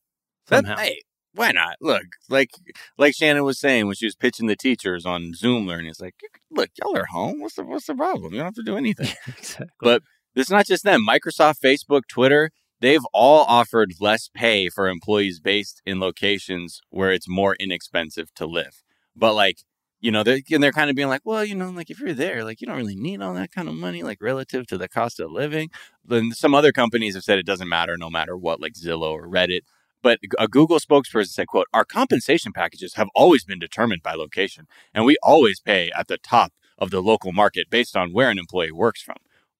[0.49, 0.77] Somehow.
[0.77, 1.01] hey,
[1.35, 1.77] why not?
[1.81, 2.51] Look, like
[2.97, 6.15] like Shannon was saying when she was pitching the teachers on Zoom learning, it's like,
[6.51, 7.41] look, y'all are home.
[7.41, 8.33] What's the what's the problem?
[8.33, 9.13] You don't have to do anything.
[9.27, 9.67] exactly.
[9.81, 10.03] But
[10.35, 11.05] it's not just them.
[11.07, 17.27] Microsoft, Facebook, Twitter, they've all offered less pay for employees based in locations where it's
[17.27, 18.83] more inexpensive to live.
[19.15, 19.59] But like,
[20.01, 22.13] you know, they're, and they're kind of being like, well, you know, like if you're
[22.13, 24.89] there, like you don't really need all that kind of money, like relative to the
[24.89, 25.69] cost of living.
[26.03, 29.27] Then some other companies have said it doesn't matter no matter what, like Zillow or
[29.27, 29.61] Reddit.
[30.03, 34.67] But a Google spokesperson said, quote, our compensation packages have always been determined by location,
[34.93, 38.37] and we always pay at the top of the local market based on where an
[38.37, 39.15] employee works from.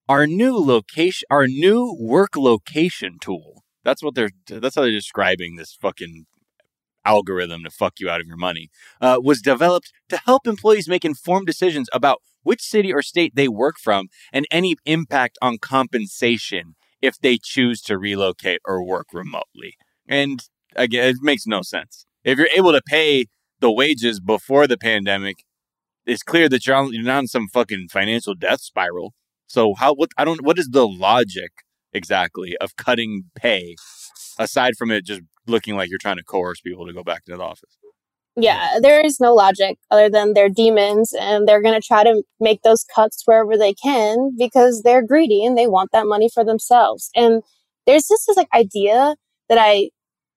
[0.10, 3.64] Our new location, our new work location tool.
[3.86, 6.26] That's what they're, that's how they're describing this fucking
[7.06, 8.70] algorithm to fuck you out of your money,
[9.00, 13.48] uh, was developed to help employees make informed decisions about which city or state they
[13.48, 19.76] work from and any impact on compensation if they choose to relocate or work remotely.
[20.08, 20.42] And
[20.76, 22.06] again, it makes no sense.
[22.24, 23.26] If you're able to pay
[23.60, 25.38] the wages before the pandemic,
[26.06, 29.14] it's clear that you're, on, you're not in some fucking financial death spiral.
[29.48, 31.52] So how what I don't what is the logic
[31.92, 33.76] exactly of cutting pay
[34.40, 37.38] aside from it just looking like you're trying to coerce people to go back to
[37.38, 37.78] the office?
[38.36, 42.24] Yeah, there is no logic other than they're demons and they're going to try to
[42.40, 46.44] make those cuts wherever they can because they're greedy and they want that money for
[46.44, 47.12] themselves.
[47.16, 47.44] And
[47.86, 49.16] there's just this like idea
[49.54, 49.90] that I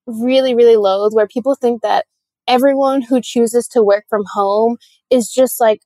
[0.07, 2.05] really, really loathe where people think that
[2.47, 4.77] everyone who chooses to work from home
[5.11, 5.81] is just like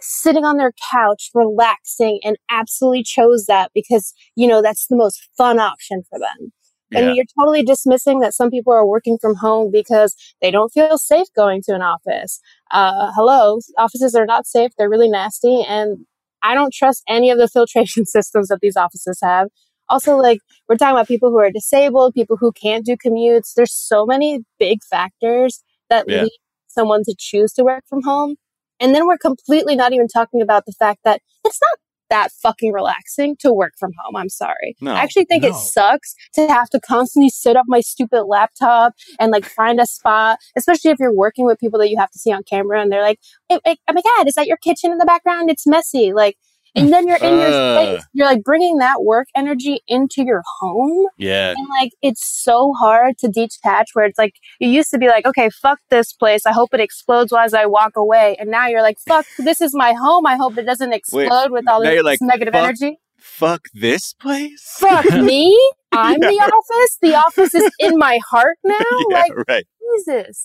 [0.00, 5.28] sitting on their couch, relaxing, and absolutely chose that because, you know, that's the most
[5.36, 6.52] fun option for them.
[6.90, 7.00] Yeah.
[7.00, 10.98] And you're totally dismissing that some people are working from home because they don't feel
[10.98, 12.40] safe going to an office.
[12.70, 14.70] Uh, hello, offices are not safe.
[14.78, 15.64] They're really nasty.
[15.66, 16.06] And
[16.42, 19.48] I don't trust any of the filtration systems that these offices have.
[19.88, 23.54] Also, like, we're talking about people who are disabled, people who can't do commutes.
[23.54, 26.22] There's so many big factors that Yeah.
[26.22, 28.36] lead someone to choose to work from home.
[28.80, 31.78] And then we're completely not even talking about the fact that it's not
[32.08, 34.14] that fucking relaxing to work from home.
[34.16, 34.76] I'm sorry.
[34.80, 38.92] No, I actually think it sucks to have to constantly sit up my stupid laptop
[39.18, 42.18] and like find a spot, especially if you're working with people that you have to
[42.18, 43.18] see on camera and they're like,
[43.48, 45.50] hey, hey, oh my God, is that your kitchen in the background?
[45.50, 46.12] It's messy.
[46.12, 46.36] Like,
[46.76, 47.74] and then you're in your Uh.
[47.96, 48.04] space.
[48.12, 51.06] You're like bringing that work energy into your home.
[51.18, 51.54] Yeah.
[51.56, 55.26] And like, it's so hard to detach where it's like, you used to be like,
[55.26, 56.46] okay, fuck this place.
[56.46, 58.36] I hope it explodes as I walk away.
[58.38, 60.26] And now you're like, fuck, this is my home.
[60.26, 62.98] I hope it doesn't explode with all this like, negative fuck energy.
[63.18, 64.76] Fuck this place?
[64.78, 65.58] Fuck me.
[65.92, 66.98] I'm the office.
[67.00, 68.74] The office is in my heart now.
[69.10, 69.66] yeah, Like, right.
[69.96, 70.44] Jesus.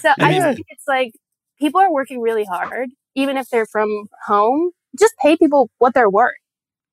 [0.00, 1.12] So I I, mean- think it's like
[1.60, 4.72] people are working really hard, even if they're from home.
[4.98, 6.34] Just pay people what they're worth.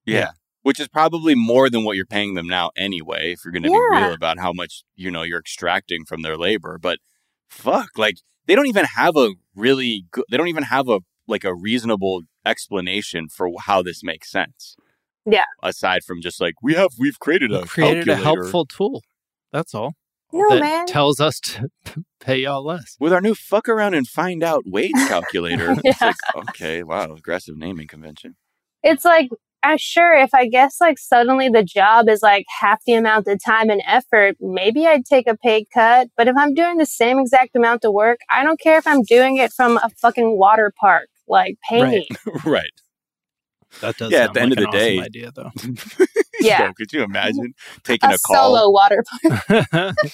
[0.04, 0.30] Yeah.
[0.62, 3.68] Which is probably more than what you're paying them now anyway, if you're going to
[3.68, 6.78] be real about how much, you know, you're extracting from their labor.
[6.80, 6.98] But
[7.48, 8.16] fuck, like
[8.46, 12.22] they don't even have a really good, they don't even have a, like a reasonable
[12.44, 14.76] explanation for how this makes sense.
[15.24, 15.44] Yeah.
[15.62, 19.02] Aside from just like, we have, we've created a created a helpful tool.
[19.52, 19.94] That's all.
[20.32, 20.86] No, that man.
[20.86, 21.68] tells us to
[22.20, 22.96] pay y'all less.
[23.00, 25.76] with our new fuck around and find out wage calculator.
[25.84, 26.12] It's Yeah.
[26.34, 28.36] like, okay, wow, aggressive naming convention.
[28.82, 29.30] it's like
[29.62, 33.42] I'm sure if I guess like suddenly the job is like half the amount of
[33.44, 36.08] time and effort, maybe I'd take a pay cut.
[36.16, 39.02] But if I'm doing the same exact amount of work, I don't care if I'm
[39.02, 41.08] doing it from a fucking water park.
[41.26, 42.06] Like pay Right.
[42.26, 42.32] me.
[42.44, 42.70] right.
[43.80, 44.12] That does.
[44.12, 45.50] Yeah, at sound the end like of an the day- awesome idea though.
[46.46, 46.66] Yeah.
[46.66, 48.56] Yo, could you imagine taking A, a, call?
[48.56, 49.94] solo water park.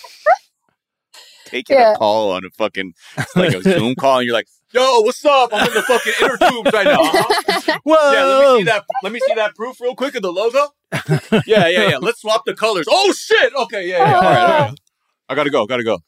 [1.47, 1.93] taking Yeah.
[1.93, 2.95] a call on a fucking
[3.37, 5.51] like a Zoom call, and you're like, "Yo, what's up?
[5.53, 7.79] I'm in the fucking inner tubes right now." Uh-huh.
[7.85, 8.13] Whoa!
[8.13, 8.85] Yeah, let me see that.
[9.03, 10.69] Let me see that proof real quick of the logo.
[11.47, 11.99] Yeah, yeah, yeah.
[11.99, 12.87] Let's swap the colors.
[12.91, 13.53] Oh shit.
[13.55, 14.15] Okay, yeah, yeah.
[14.17, 14.75] All right, all right.
[15.29, 15.67] I gotta go.
[15.67, 15.99] Gotta go.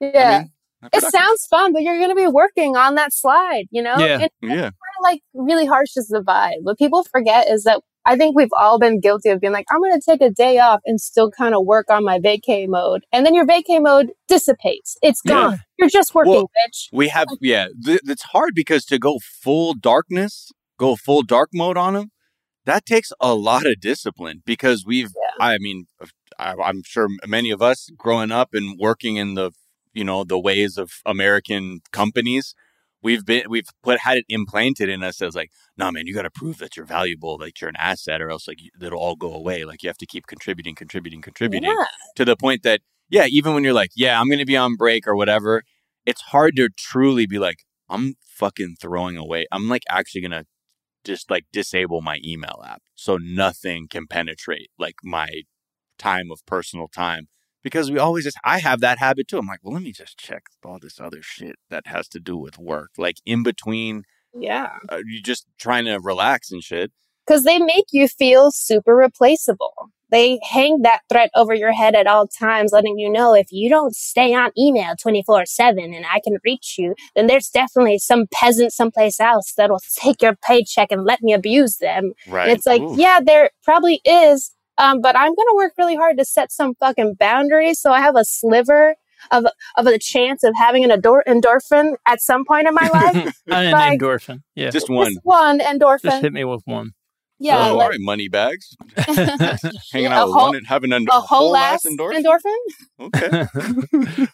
[0.00, 0.44] Yeah.
[0.84, 3.80] I mean, it sounds fun, but you're going to be working on that slide, you
[3.82, 3.96] know?
[3.98, 4.18] Yeah.
[4.18, 6.62] And yeah, kind of like really harsh is the vibe.
[6.62, 9.80] What people forget is that I think we've all been guilty of being like, I'm
[9.80, 13.04] going to take a day off and still kind of work on my vacay mode.
[13.12, 14.96] And then your vacay mode dissipates.
[15.02, 15.60] It's gone.
[15.78, 16.88] You're just working, Well, bitch.
[16.92, 17.28] we have.
[17.40, 22.10] Yeah, th- it's hard because to go full darkness, go full dark mode on them,
[22.66, 24.42] that takes a lot of discipline.
[24.44, 25.86] Because we've, I mean,
[26.38, 29.52] I, I'm sure many of us growing up and working in the,
[29.92, 32.54] you know, the ways of American companies,
[33.02, 36.22] we've been, we've put had it implanted in us as like, no, man, you got
[36.22, 39.32] to prove that you're valuable, like you're an asset, or else like it'll all go
[39.34, 39.64] away.
[39.64, 41.86] Like you have to keep contributing, contributing, contributing Yeah.
[42.16, 42.80] to the point that
[43.10, 45.64] yeah, even when you're like, yeah, I'm going to be on break or whatever,
[46.06, 47.58] it's hard to truly be like,
[47.90, 49.46] I'm fucking throwing away.
[49.52, 50.46] I'm like actually going to
[51.04, 55.42] just like disable my email app so nothing can penetrate like my
[55.98, 57.28] time of personal time
[57.62, 59.38] because we always just I have that habit too.
[59.38, 62.36] I'm like, well, let me just check all this other shit that has to do
[62.36, 62.90] with work.
[62.98, 64.02] Like in between
[64.34, 64.70] Yeah.
[64.88, 66.90] uh, you just trying to relax and shit.
[67.26, 69.74] because they make you feel super replaceable.
[70.10, 73.70] They hang that threat over your head at all times, letting you know if you
[73.70, 78.26] don't stay on email 24 7 and I can reach you, then there's definitely some
[78.30, 82.12] peasant someplace else that'll take your paycheck and let me abuse them.
[82.28, 82.48] Right.
[82.48, 82.94] And it's like, Ooh.
[82.98, 86.74] yeah, there probably is, um, but I'm going to work really hard to set some
[86.76, 88.94] fucking boundaries so I have a sliver
[89.30, 89.44] of,
[89.76, 93.36] of a chance of having an endor- endorphin at some point in my life.
[93.46, 94.38] An Like- endorphin.
[94.54, 94.70] Yeah.
[94.70, 95.12] Just one.
[95.14, 96.02] Just one endorphin.
[96.02, 96.90] Just hit me with one.
[97.38, 97.68] yeah.
[97.70, 98.74] oh, like- all right, money bags.
[99.92, 102.24] Hanging out with whole- one and having an, a whole ass endorphin.
[102.24, 102.56] endorphin.
[103.00, 104.26] Okay.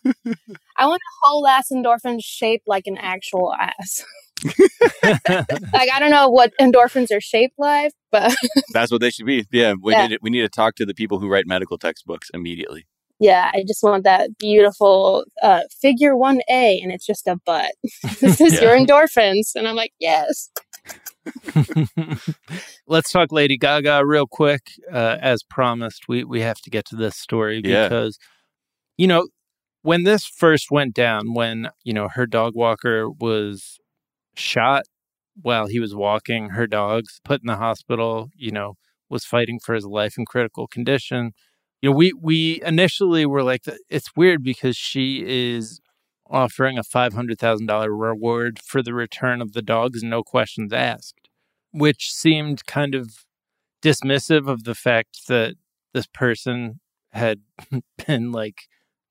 [0.77, 4.05] I want a whole ass endorphin shaped like an actual ass.
[5.05, 8.35] like I don't know what endorphins are shaped like, but
[8.73, 9.47] That's what they should be.
[9.53, 10.07] Yeah, we Yeah.
[10.07, 12.87] need we need to talk to the people who write medical textbooks immediately.
[13.21, 17.73] yeah, I just want that beautiful uh, figure one A, and it's just a butt.
[18.21, 20.51] this is your endorphins, and I'm like, yes.
[22.87, 24.63] Let's talk Lady Gaga real quick.
[24.93, 27.89] Uh, as promised, we, we have to get to this story Yeah.
[27.89, 28.19] because,
[28.97, 29.29] you know,
[29.83, 33.78] when this first went down, when, you know, her dog walker was
[34.39, 34.85] shot
[35.41, 38.75] while he was walking her dogs, put in the hospital, you know,
[39.09, 41.33] was fighting for his life in critical condition.
[41.81, 45.81] You know, we, we initially were like, it's weird because she is
[46.29, 51.29] offering a $500,000 reward for the return of the dogs, no questions asked,
[51.71, 53.25] which seemed kind of
[53.83, 55.55] dismissive of the fact that
[55.95, 56.81] this person
[57.13, 57.41] had
[58.07, 58.63] been like,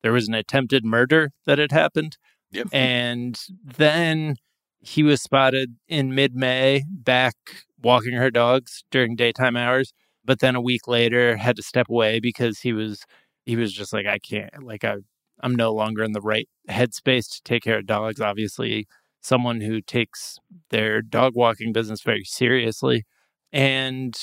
[0.02, 2.18] there was an attempted murder that had happened.
[2.52, 2.68] Yep.
[2.72, 4.36] And then
[4.80, 7.34] he was spotted in mid May back
[7.82, 9.92] walking her dogs during daytime hours.
[10.24, 13.04] But then a week later had to step away because he was
[13.46, 14.96] he was just like, I can't like I
[15.40, 18.20] I'm no longer in the right headspace to take care of dogs.
[18.20, 18.86] Obviously,
[19.20, 20.38] someone who takes
[20.70, 23.04] their dog walking business very seriously.
[23.52, 24.16] And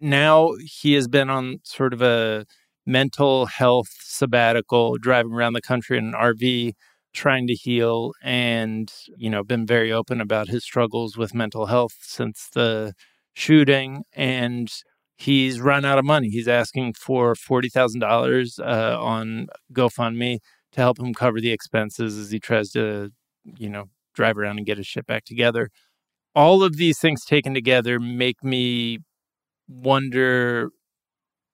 [0.00, 2.46] now he has been on sort of a
[2.86, 6.74] mental health sabbatical, driving around the country in an RV,
[7.12, 11.96] trying to heal, and, you know, been very open about his struggles with mental health
[12.02, 12.94] since the
[13.34, 14.04] shooting.
[14.12, 14.70] And
[15.16, 16.28] he's run out of money.
[16.30, 20.38] He's asking for $40,000 uh, on GoFundMe
[20.72, 23.10] to help him cover the expenses as he tries to,
[23.58, 25.68] you know, drive around and get his shit back together.
[26.34, 28.98] All of these things taken together make me
[29.68, 30.70] wonder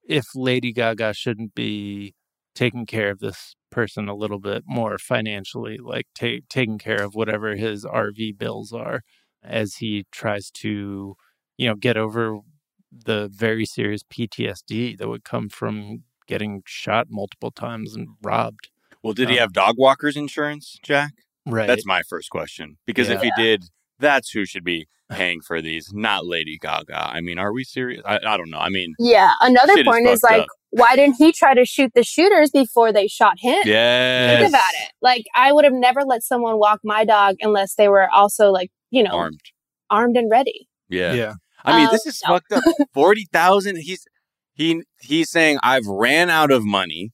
[0.08, 2.14] if Lady Gaga shouldn't be
[2.56, 7.14] taking care of this person a little bit more financially, like ta- taking care of
[7.14, 9.02] whatever his RV bills are
[9.44, 11.14] as he tries to,
[11.58, 12.38] you know, get over
[12.90, 18.70] the very serious PTSD that would come from getting shot multiple times and robbed.
[19.02, 19.42] Well, did he Oh.
[19.42, 21.12] have dog walkers insurance, Jack?
[21.44, 21.66] Right.
[21.68, 22.78] That's my first question.
[22.86, 23.64] Because if he did,
[23.98, 27.10] that's who should be paying for these, not Lady Gaga.
[27.12, 28.02] I mean, are we serious?
[28.04, 28.58] I, I don't know.
[28.58, 29.30] I mean, Yeah.
[29.40, 30.46] Another Shit is point is, like, up.
[30.70, 33.56] why didn't he try to shoot the shooters before they shot him?
[33.64, 34.40] yes.
[34.40, 34.92] Think about it.
[35.00, 38.70] Like, I would have never let someone walk my dog unless they were also like,
[38.90, 39.40] you know, Armed.
[39.90, 40.68] armed and ready.
[40.88, 41.12] Yeah.
[41.12, 41.34] yeah.
[41.64, 42.34] I mean, Um, this is no.
[42.34, 42.62] fucked up.
[42.94, 43.76] Forty thousand.
[43.78, 44.04] He's
[44.54, 47.10] he he's saying I've ran out of money.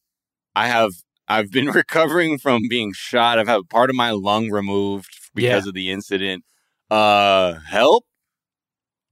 [0.54, 0.90] I have
[1.28, 3.38] I've been recovering from being shot.
[3.38, 6.44] I've had part of my lung removed because of the incident.
[6.92, 8.04] Uh, help.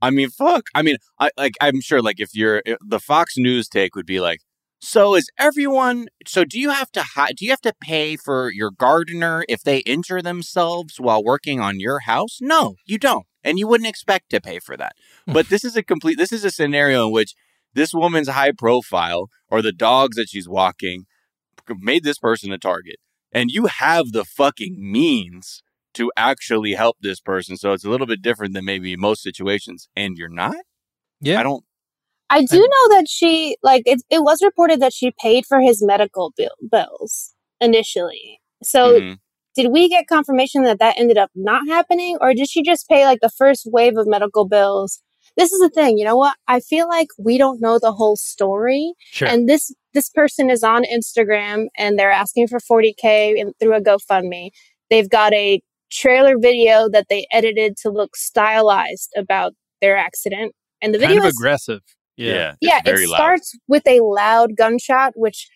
[0.03, 0.64] I mean, fuck.
[0.74, 1.55] I mean, I like.
[1.62, 2.03] I'm sure.
[2.03, 4.41] Like, if you're if the Fox News take would be like.
[4.83, 6.09] So is everyone?
[6.26, 9.62] So do you have to hi- do you have to pay for your gardener if
[9.62, 12.39] they injure themselves while working on your house?
[12.43, 14.93] No, you don't, and you wouldn't expect to pay for that.
[15.26, 16.18] But this is a complete.
[16.18, 17.35] This is a scenario in which
[17.72, 21.05] this woman's high profile or the dogs that she's walking
[21.78, 22.97] made this person a target,
[23.33, 25.62] and you have the fucking means
[25.95, 27.57] to actually help this person.
[27.57, 30.57] So it's a little bit different than maybe most situations, and you're not.
[31.20, 31.41] Yeah.
[31.41, 31.64] I don't.
[32.32, 35.82] I do know that she, like, it, it was reported that she paid for his
[35.84, 38.41] medical bill, bills initially.
[38.62, 39.18] So, Mhm.
[39.57, 43.05] did we get confirmation that that ended up not happening, or did she just pay
[43.05, 45.03] like the first wave of medical bills?
[45.36, 46.36] This is the thing, you know what?
[46.47, 49.26] I feel like we don't know the whole story, Sure.
[49.28, 53.80] and this this person is on Instagram and they're asking for 40k in, through a
[53.80, 54.51] GoFundMe.
[54.88, 55.61] They've got a
[55.91, 61.22] trailer video that they edited to look stylized about their accident, and the kind video
[61.24, 61.80] of is aggressive.
[62.16, 62.32] Yeah.
[62.32, 62.49] Yeah.
[62.51, 63.16] it's yeah, very it loud.
[63.16, 65.49] starts with a loud gunshot, which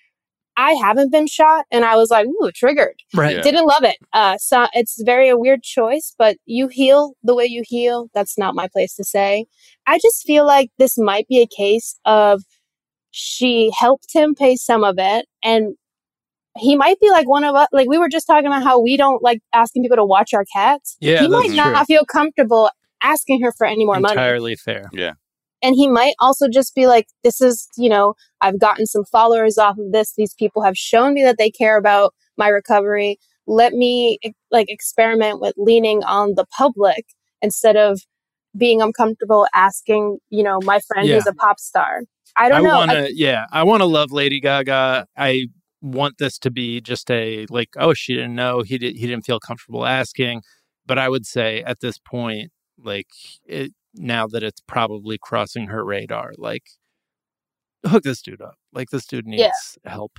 [0.57, 3.37] I haven't been shot, and I was like, "Ooh, triggered." Right.
[3.37, 3.43] Yeah.
[3.43, 3.97] Didn't love it.
[4.13, 8.09] Uh, so it's very a weird choice, but you heal the way you heal.
[8.15, 9.47] That's not my place to say.
[9.87, 12.43] I just feel like this might be a case of
[13.11, 15.75] she helped him pay some of it, and
[16.57, 17.69] he might be like one of us.
[17.73, 20.45] Like we were just talking about how we don't like asking people to watch our
[20.53, 20.97] cats.
[21.01, 21.97] Yeah, he might not true.
[21.97, 22.71] feel comfortable
[23.03, 24.13] asking her for any more money.
[24.13, 24.89] Entirely fair.
[24.93, 25.13] Yeah.
[25.63, 29.57] And he might also just be like, this is, you know, I've gotten some followers
[29.57, 30.13] off of this.
[30.17, 33.19] These people have shown me that they care about my recovery.
[33.47, 34.19] Let me
[34.51, 37.05] like experiment with leaning on the public
[37.43, 38.01] instead of
[38.57, 41.17] being uncomfortable asking, you know, my friend Yeah.
[41.17, 42.03] who's a pop star.
[42.37, 42.79] I don't know.
[42.79, 45.07] want I- yeah, I want to love Lady Gaga.
[45.17, 45.47] I
[45.85, 48.63] want this to be just a like, oh, she didn't know.
[48.63, 48.97] He did.
[48.97, 50.43] He didn't feel comfortable asking.
[50.87, 53.09] But I would say at this point, like,
[53.47, 56.65] it, now that it's probably crossing her radar, like,
[57.87, 58.57] hook this dude up.
[58.73, 59.43] Like, this dude needs
[59.85, 59.91] Yeah.
[59.93, 60.19] help.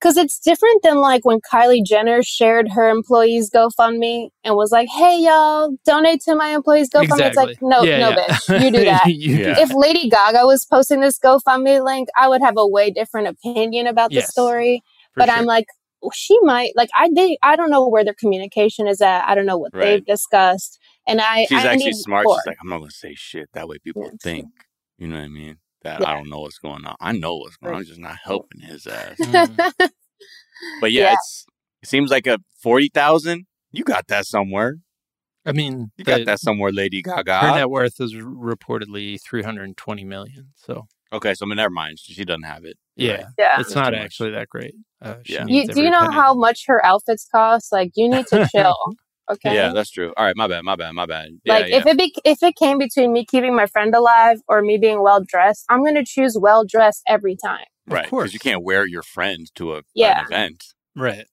[0.00, 4.88] Because it's different than like when Kylie Jenner shared her employees GoFundMe and was like,
[4.88, 7.26] hey, y'all, donate to my employees GoFundMe.
[7.26, 8.16] It's like, no, Yeah, no, yeah.
[8.28, 9.06] bitch, you do that.
[9.08, 9.58] You do Yeah.
[9.60, 13.88] if Lady Gaga was posting this GoFundMe link, I would have a way different opinion
[13.88, 14.82] about Yes, the story.
[15.18, 15.36] For but sure.
[15.38, 15.66] I'm like,
[16.02, 17.38] well, she might like I did.
[17.42, 19.24] I don't know where their communication is at.
[19.28, 19.84] I don't know what Right.
[19.96, 22.24] they've discussed, and I She's I actually need smart.
[22.24, 22.36] more.
[22.36, 23.48] She's like, I'm not gonna say shit.
[23.52, 24.46] That way people Yeah, think.
[24.98, 25.56] You know what I mean?
[25.82, 26.08] That Yeah.
[26.10, 26.96] I don't know what's going on.
[27.00, 27.80] I know what's going on.
[27.80, 29.18] I'm just not helping his ass.
[30.80, 31.12] But yeah, Yeah.
[31.14, 31.46] it's
[31.82, 33.46] it seems like a forty thousand.
[33.72, 34.76] You got that somewhere.
[35.44, 37.38] I mean, You got that somewhere, Lady Gaga.
[37.40, 40.48] Her net worth is reportedly 320 million.
[40.56, 41.98] So okay, so I mean, never mind.
[41.98, 42.76] She doesn't have it.
[42.96, 43.24] yeah, Right.
[43.38, 43.60] yeah.
[43.60, 44.74] it's not actually that great.
[45.02, 45.44] Uh, she Yeah.
[45.46, 46.14] You do you know penny.
[46.14, 47.72] how much her outfits cost?
[47.72, 48.76] Like you need to chill.
[49.30, 49.54] Okay.
[49.54, 50.10] Yeah, that's true.
[50.16, 51.28] All right, my bad, my bad, my bad.
[51.44, 51.76] Yeah, like yeah.
[51.76, 55.02] if it be, if it came between me keeping my friend alive or me being
[55.02, 57.66] well dressed, I'm gonna choose well dressed every time.
[57.86, 58.22] right, Of course.
[58.30, 60.20] because you can't wear your friend to a Yeah.
[60.20, 60.64] an event.
[60.96, 61.26] Right.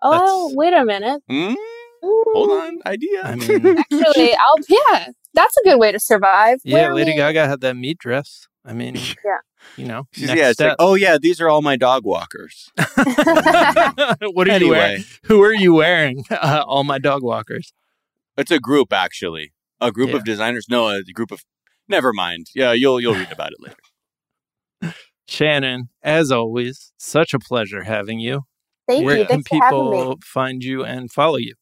[0.00, 0.10] Oh,
[0.48, 1.22] That's- wait a minute.
[1.30, 1.54] Mm,
[2.02, 2.24] Ooh.
[2.32, 3.20] hold on, idea.
[3.22, 5.08] I mean, Actually, I'll yeah.
[5.34, 6.60] That's a good way to survive.
[6.64, 8.46] yeah, Wear Lady me- Gaga had that meat dress.
[8.64, 8.94] I mean,
[9.24, 9.38] Yeah.
[9.76, 12.70] you know, She's, next yeah, it's like, oh yeah, these are all my dog walkers.
[12.76, 15.04] what are you wearing?
[15.24, 16.24] Who are you wearing?
[16.30, 17.72] Uh, all my dog walkers.
[18.36, 20.16] it's a group actually, a group Yeah.
[20.16, 20.66] of designers.
[20.68, 21.44] No, a group of.
[21.88, 22.46] Never mind.
[22.54, 24.94] Yeah, you'll you'll read about it later.
[25.26, 28.42] Shannon, as always, such a pleasure having you.
[28.86, 29.26] Thank Where you.
[29.26, 29.96] can Thanks for me.
[29.98, 31.54] people find you and follow you?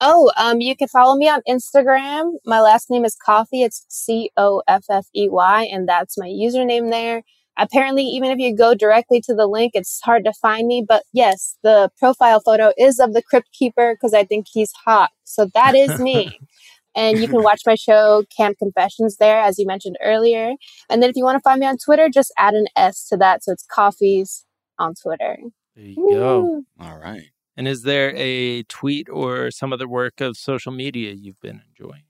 [0.00, 2.34] Oh, um, you can follow me on Instagram.
[2.46, 3.62] My last name is Coffey.
[3.62, 7.22] It's C O F F E Y, and that's my username there.
[7.58, 10.84] Apparently, even if you go directly to the link, it's hard to find me.
[10.86, 15.10] But yes, the profile photo is of the Crypt Keeper because I think he's hot.
[15.24, 16.38] So that is me.
[16.94, 20.52] and you can watch my show Camp Confessions there, as you mentioned earlier.
[20.88, 23.16] And then if you want to find me on Twitter, just add an S to
[23.16, 23.42] that.
[23.42, 24.44] So it's Coffeys
[24.78, 25.38] on Twitter.
[25.74, 26.62] There you go.
[26.80, 27.30] All right.
[27.58, 32.04] And is there a tweet or some other work of social media you've been enjoying?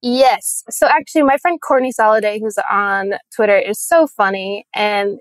[0.00, 0.64] Yes.
[0.70, 4.66] So actually, my friend Courtney Soliday, who's on Twitter, is so funny.
[4.74, 5.18] And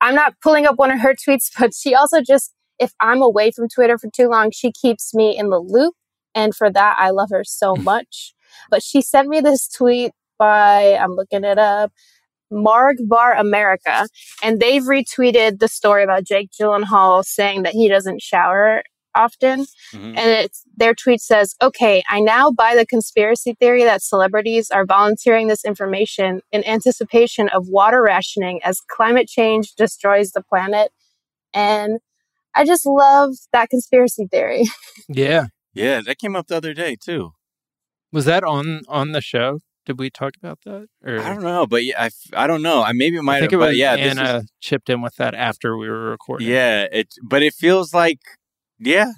[0.00, 3.50] I'm not pulling up one of her tweets, but she also just, if I'm away
[3.50, 5.94] from Twitter for too long, she keeps me in the loop.
[6.32, 8.34] And for that, I love her so much.
[8.70, 11.90] But she sent me this tweet by, I'm looking it up,
[12.52, 14.06] Marg Bar America.
[14.44, 18.84] And they've retweeted the story about Jake Gyllenhaal saying that he doesn't shower
[19.18, 19.66] often.
[19.92, 20.16] Mhm.
[20.16, 24.86] And it's their tweet says, Okay, I now buy the conspiracy theory that celebrities are
[24.86, 30.90] volunteering this information in anticipation of water rationing as climate change destroys the planet.
[31.52, 31.98] And
[32.54, 34.64] I just love that conspiracy theory.
[35.08, 35.46] Yeah.
[35.74, 37.32] Yeah, that came up the other day too.
[38.12, 39.60] Was that on on the show?
[39.86, 40.86] Did we talk about that?
[41.04, 42.82] Or I don't know, but yeah, I, I don't know.
[42.82, 43.42] I maybe it might I have.
[43.44, 46.10] think it but was yeah, this is- Anna chipped in with that after we were
[46.10, 46.48] recording.
[46.48, 48.18] Yeah, it but it feels like
[48.78, 49.12] yeah.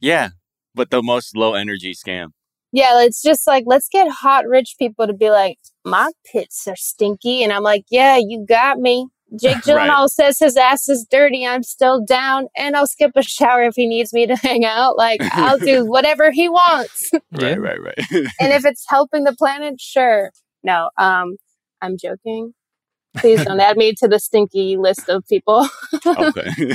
[0.00, 0.30] Yeah.
[0.74, 2.28] But the most low energy scam.
[2.72, 6.76] Yeah, it's just like, let's get hot rich people to be like, My pits are
[6.76, 7.42] stinky.
[7.42, 9.08] And I'm like, Yeah, you got me.
[9.38, 9.90] Jake Right.
[9.90, 11.46] Gyllenhaal says his ass is dirty.
[11.46, 14.96] I'm still down, and I'll skip a shower if he needs me to hang out.
[14.96, 17.10] Like I'll do whatever he wants.
[17.32, 17.98] Right, right, right.
[18.10, 20.32] and if it's helping the planet, sure.
[20.62, 21.36] No, um,
[21.80, 22.54] I'm joking.
[23.16, 25.68] Please don't add me to the stinky list of people.
[26.06, 26.74] okay.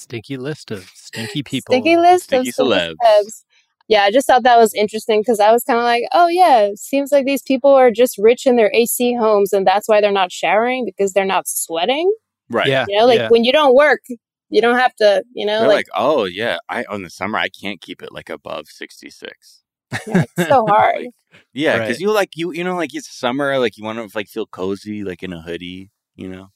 [0.00, 1.72] Stinky list of stinky people.
[1.72, 2.94] Stinky list Stinky of celebs.
[3.04, 3.44] celebs.
[3.88, 6.68] Yeah, I just thought that was interesting because I was kind of like, oh yeah,
[6.76, 10.12] seems like these people are just rich in their AC homes, and that's why they're
[10.12, 12.12] not showering because they're not sweating.
[12.50, 12.68] right.
[12.68, 12.86] Yeah.
[12.88, 13.28] You know, like yeah.
[13.30, 14.00] when you don't work,
[14.48, 15.24] you don't have to.
[15.34, 18.30] You know, like, like, oh yeah, I on the summer I can't keep it like
[18.30, 19.62] above sixty six.
[20.06, 20.96] Yeah, it's so hard.
[21.00, 21.08] Like,
[21.52, 22.00] yeah, because Right.
[22.00, 25.02] you like you you know like it's summer, like you want to like feel cozy,
[25.02, 26.50] like in a hoodie, you know.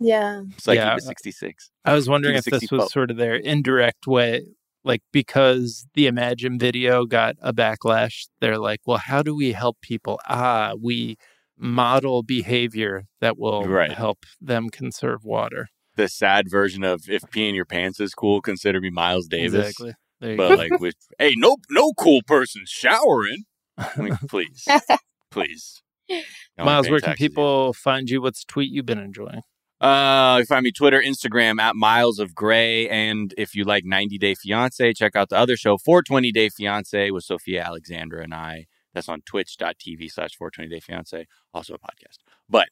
[0.00, 0.90] Yeah, So I Yeah.
[0.94, 1.70] keep it sixty six.
[1.84, 4.46] I was wondering if this was sort of their indirect way,
[4.84, 8.26] like because the Imagine video got a backlash.
[8.40, 10.18] They're like, well, how do we help people?
[10.28, 11.16] Ah, we
[11.58, 13.92] model behavior that will Right.
[13.92, 15.68] help them conserve water.
[15.96, 19.68] The sad version of if peeing your pants is cool, consider me Miles Davis.
[19.68, 19.94] Exactly.
[20.20, 20.54] There you But go.
[20.56, 23.44] like with hey, no no cool person showering.
[23.76, 24.66] I mean, please.
[25.30, 25.82] please.
[26.58, 27.28] No, Miles, where can taxes yet.
[27.30, 28.20] people find you?
[28.22, 29.42] What's a tweet you've been enjoying?
[29.80, 34.18] Uh, you find me Twitter, Instagram at Miles of Gray, and if you like 90
[34.18, 38.66] Day Fiance, check out the other show, 420 Day Fiance, with Sophia Alexandra and I.
[38.92, 42.18] That's on Twitch.tv slash 420 Day Fiance, also a podcast.
[42.48, 42.68] But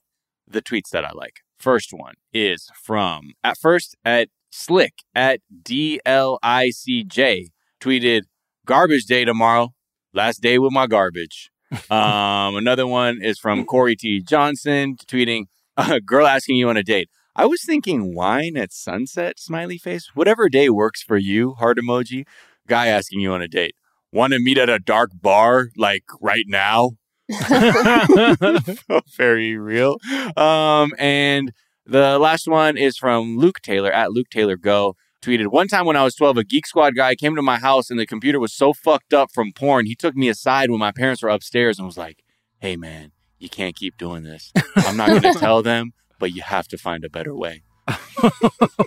[0.46, 7.46] the tweets that I like, first one is from at first at Slick at DLICJ
[7.80, 8.22] tweeted
[8.66, 9.72] garbage day tomorrow,
[10.12, 11.50] last day with my garbage.
[11.90, 14.20] um, another one is from Corey T.
[14.20, 15.46] Johnson tweeting
[15.90, 17.08] a girl asking you on a date.
[17.36, 20.10] I was thinking wine at sunset, smiley face.
[20.14, 22.26] Whatever day works for you, heart emoji.
[22.66, 23.76] Guy asking you on a date.
[24.12, 26.92] Want to meet at a dark bar, like right now?
[29.16, 29.98] Very real.
[30.36, 31.52] Um, and
[31.86, 34.96] the last one is from Luke Taylor at Luke Taylor Go.
[35.22, 37.90] Tweeted one time when I was 12, a Geek Squad guy came to my house
[37.90, 39.86] and the computer was so fucked up from porn.
[39.86, 42.22] He took me aside when my parents were upstairs and was like,
[42.60, 44.52] Hey, man, you can't keep doing this.
[44.76, 47.62] I'm not going to tell them, but you have to find a better way.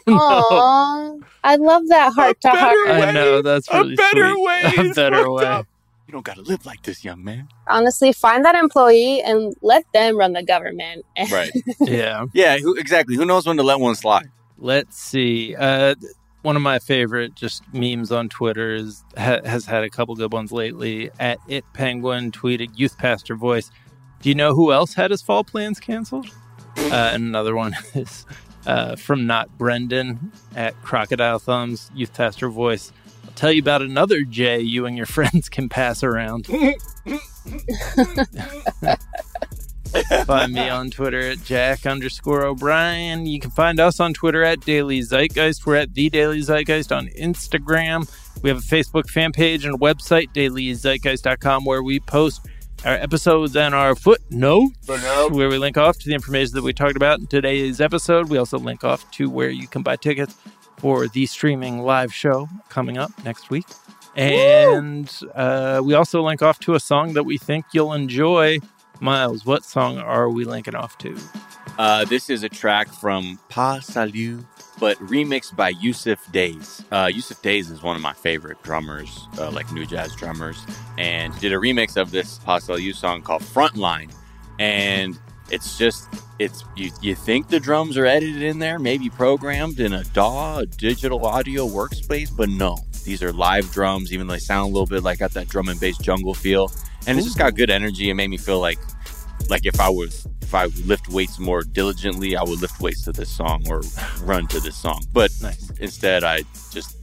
[0.07, 2.75] Aw, I love that heart to heart.
[2.85, 4.45] better I know that's really a better sweet.
[4.45, 4.73] way.
[4.91, 5.45] A better way.
[5.45, 5.67] up.
[6.07, 7.47] You don't got to live like this, young man.
[7.67, 11.05] Honestly, find that employee and let them run the government.
[11.31, 11.51] Right.
[11.79, 12.25] Yeah.
[12.33, 13.15] yeah, who, exactly.
[13.15, 14.29] Who knows when to let one slide?
[14.57, 15.55] Let's see.
[15.55, 15.95] Uh,
[16.41, 20.33] one of my favorite just memes on Twitter is, ha- has had a couple good
[20.33, 21.09] ones lately.
[21.19, 23.71] At it penguin tweeted youth pastor voice.
[24.21, 26.27] Do you know who else had his fall plans canceled?
[26.77, 28.25] Uh, and another one is
[28.65, 32.91] uh, from not Brendan at Crocodile Thumbs youth pastor voice.
[33.25, 36.47] I'll tell you about another J you and your friends can pass around.
[40.25, 43.25] Find me on Twitter at Jack underscore O'Brien.
[43.25, 45.65] You can find us on Twitter at Daily Zeitgeist.
[45.65, 48.09] We're at The Daily Zeitgeist on Instagram.
[48.41, 52.47] We have a Facebook fan page and a website, dailyzeitgeist.com, where we post
[52.85, 54.87] our episodes and our footnotes,
[55.29, 58.29] where we link off to the information that we talked about in today's episode.
[58.29, 60.35] We also link off to where you can buy tickets
[60.77, 63.67] for the streaming live show coming up next week.
[64.15, 68.59] And uh, we also link off to a song that we think you'll enjoy.
[68.99, 71.17] Miles, what song are we linking off to?
[71.77, 74.43] Uh, this is a track from Pa Salieu,
[74.81, 76.83] but remixed by Yussef Dayes.
[76.91, 80.57] Uh, Yussef Dayes is one of my favorite drummers, uh, like new jazz drummers,
[80.97, 84.11] and did a remix of this Pa Salieu song called Frontline.
[84.57, 85.19] And
[85.51, 86.09] it's just,
[86.39, 90.57] it's you, you think the drums are edited in there, maybe programmed in a DAW,
[90.57, 92.75] a digital audio workspace, but no.
[93.05, 95.69] These are live drums, even though they sound a little bit like got that drum
[95.69, 96.71] and bass jungle feel.
[97.05, 98.09] And it's just got good energy.
[98.09, 98.79] It made me feel like
[99.51, 103.11] like if I was if I lift weights more diligently, I would lift weights to
[103.11, 103.81] this song or
[104.23, 105.03] run to this song.
[105.13, 105.69] But Nice.
[105.79, 106.43] instead, I
[106.73, 106.97] just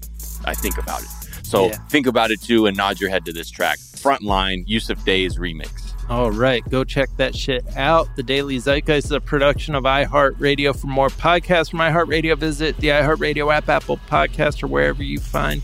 [0.45, 1.09] I think about it.
[1.45, 1.77] So Yeah.
[1.89, 3.79] think about it too, and nod your head to this track.
[3.79, 5.71] Frontline, Yussef Dayes remix.
[6.11, 8.09] All right, go check that shit out.
[8.17, 10.75] The Daily Zeitgeist is a production of iHeartRadio.
[10.79, 15.63] For more podcasts from iHeartRadio, visit the iHeartRadio app, Apple Podcast, or wherever you find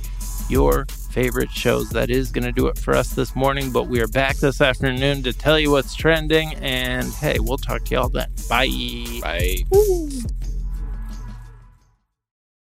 [0.51, 1.90] your favorite shows.
[1.90, 4.60] That is going to do it for us this morning, but we are back this
[4.60, 6.54] afternoon to tell you what's trending.
[6.56, 8.30] And hey, we'll talk to y'all then.
[8.48, 9.20] Bye.
[9.22, 9.64] Bye.